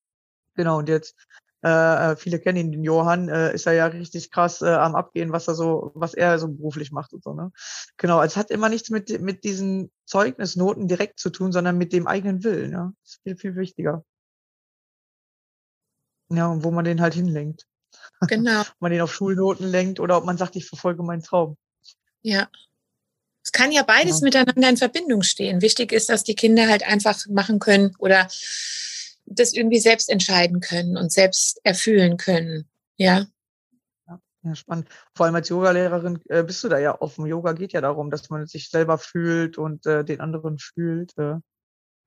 [0.54, 1.14] Genau, und jetzt,
[1.64, 4.94] äh, äh, viele kennen ihn, den Johann, äh, ist er ja richtig krass äh, am
[4.94, 7.52] Abgehen, was er so, was er so beruflich macht und so, ne?
[7.98, 11.92] Genau, also es hat immer nichts mit, mit diesen Zeugnisnoten direkt zu tun, sondern mit
[11.92, 12.92] dem eigenen Willen, ja.
[13.02, 14.04] Das ist viel, viel wichtiger.
[16.30, 17.66] Ja, und wo man den halt hinlenkt.
[18.26, 18.60] Genau.
[18.62, 21.56] ob man den auf Schulnoten lenkt oder ob man sagt, ich verfolge meinen Traum.
[22.22, 22.48] Ja,
[23.42, 24.24] es kann ja beides ja.
[24.24, 25.62] miteinander in Verbindung stehen.
[25.62, 28.28] Wichtig ist, dass die Kinder halt einfach machen können oder
[29.26, 32.68] das irgendwie selbst entscheiden können und selbst erfüllen können.
[32.96, 33.26] Ja.
[34.44, 34.88] Ja, spannend.
[35.14, 37.26] Vor allem als Yogalehrerin äh, bist du da ja offen.
[37.26, 41.16] Yoga geht ja darum, dass man sich selber fühlt und äh, den anderen fühlt.
[41.16, 41.36] Äh.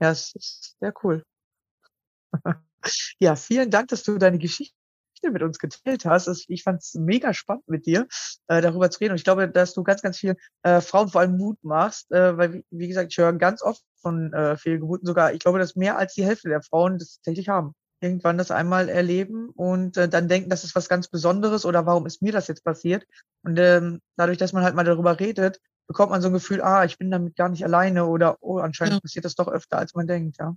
[0.01, 1.23] Ja, es ist sehr cool.
[3.19, 4.75] ja, vielen Dank, dass du deine Geschichte
[5.25, 6.45] Geschichte mit uns geteilt hast.
[6.47, 8.07] Ich fand es mega spannend mit dir,
[8.47, 9.11] äh, darüber zu reden.
[9.11, 12.37] Und ich glaube, dass du ganz, ganz viel äh, Frauen vor allem Mut machst, äh,
[12.37, 15.33] weil, wie, wie gesagt, ich höre ganz oft von äh, Fehlgeburten sogar.
[15.33, 17.73] Ich glaube, dass mehr als die Hälfte der Frauen das tatsächlich haben.
[18.01, 22.05] Irgendwann das einmal erleben und äh, dann denken, das ist was ganz Besonderes oder warum
[22.05, 23.05] ist mir das jetzt passiert?
[23.43, 26.83] Und ähm, dadurch, dass man halt mal darüber redet, bekommt man so ein Gefühl, ah,
[26.83, 28.99] ich bin damit gar nicht alleine oder oh, anscheinend ja.
[28.99, 30.55] passiert das doch öfter, als man denkt, ja.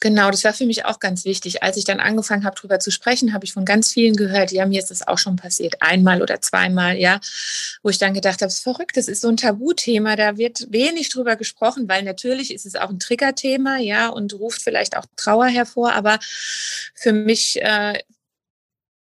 [0.00, 1.64] Genau, das war für mich auch ganz wichtig.
[1.64, 4.64] Als ich dann angefangen habe, darüber zu sprechen, habe ich von ganz vielen gehört, ja,
[4.64, 7.18] mir ist das auch schon passiert, einmal oder zweimal, ja,
[7.82, 10.66] wo ich dann gedacht habe, es ist verrückt, das ist so ein Tabuthema, da wird
[10.70, 15.04] wenig drüber gesprochen, weil natürlich ist es auch ein Triggerthema, ja, und ruft vielleicht auch
[15.16, 16.20] Trauer hervor, aber
[16.94, 17.98] für mich äh,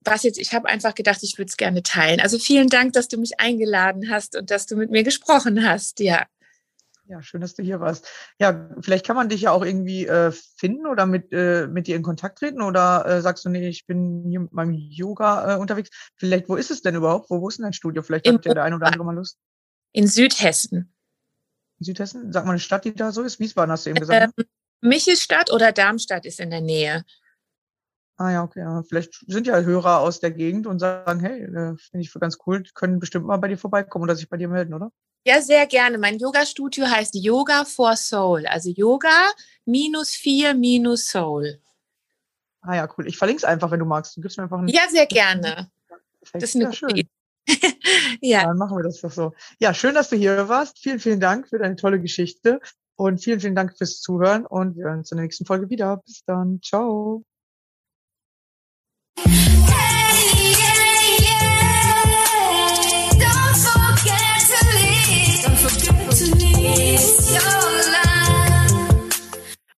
[0.03, 2.19] was jetzt, ich habe einfach gedacht, ich würde es gerne teilen.
[2.19, 5.99] Also vielen Dank, dass du mich eingeladen hast und dass du mit mir gesprochen hast,
[5.99, 6.25] ja.
[7.11, 8.07] Ja, schön, dass du hier warst.
[8.39, 11.97] Ja, vielleicht kann man dich ja auch irgendwie äh, finden oder mit, äh, mit dir
[11.97, 15.59] in Kontakt treten oder äh, sagst du, nee, ich bin hier mit meinem Yoga äh,
[15.59, 15.89] unterwegs.
[16.15, 17.29] Vielleicht, wo ist es denn überhaupt?
[17.29, 18.01] Wo, wo ist denn dein Studio?
[18.01, 19.37] Vielleicht hat ja der ein oder andere mal Lust.
[19.91, 20.95] In Südhessen.
[21.79, 22.31] In Südhessen?
[22.31, 23.41] Sag mal eine Stadt, die da so ist.
[23.41, 24.37] Wiesbaden hast du eben gesagt.
[24.37, 24.45] Ne?
[24.45, 27.03] Ähm, Michelstadt oder Darmstadt ist in der Nähe.
[28.15, 28.61] Ah ja, okay.
[28.61, 28.83] Ja.
[28.83, 32.37] Vielleicht sind ja Hörer aus der Gegend und sagen, hey, äh, finde ich für ganz
[32.47, 34.93] cool, können bestimmt mal bei dir vorbeikommen oder sich bei dir melden, oder?
[35.23, 35.97] Ja, sehr gerne.
[35.97, 38.47] Mein Yoga-Studio heißt Yoga for Soul.
[38.47, 39.31] Also Yoga
[39.65, 41.59] minus vier minus Soul.
[42.61, 43.07] Ah ja, cool.
[43.07, 44.15] Ich verlinke es einfach, wenn du magst.
[44.17, 45.69] Du gibst mir einfach einen Ja, sehr gerne.
[46.33, 47.09] Das ist eine ja, schön.
[48.21, 48.43] ja.
[48.45, 49.33] Dann machen wir das doch so.
[49.59, 50.79] Ja, schön, dass du hier warst.
[50.79, 52.59] Vielen, vielen Dank für deine tolle Geschichte.
[52.95, 54.45] Und vielen, vielen Dank fürs Zuhören.
[54.45, 55.97] Und wir hören uns in der nächsten Folge wieder.
[56.05, 56.61] Bis dann.
[56.61, 57.23] Ciao.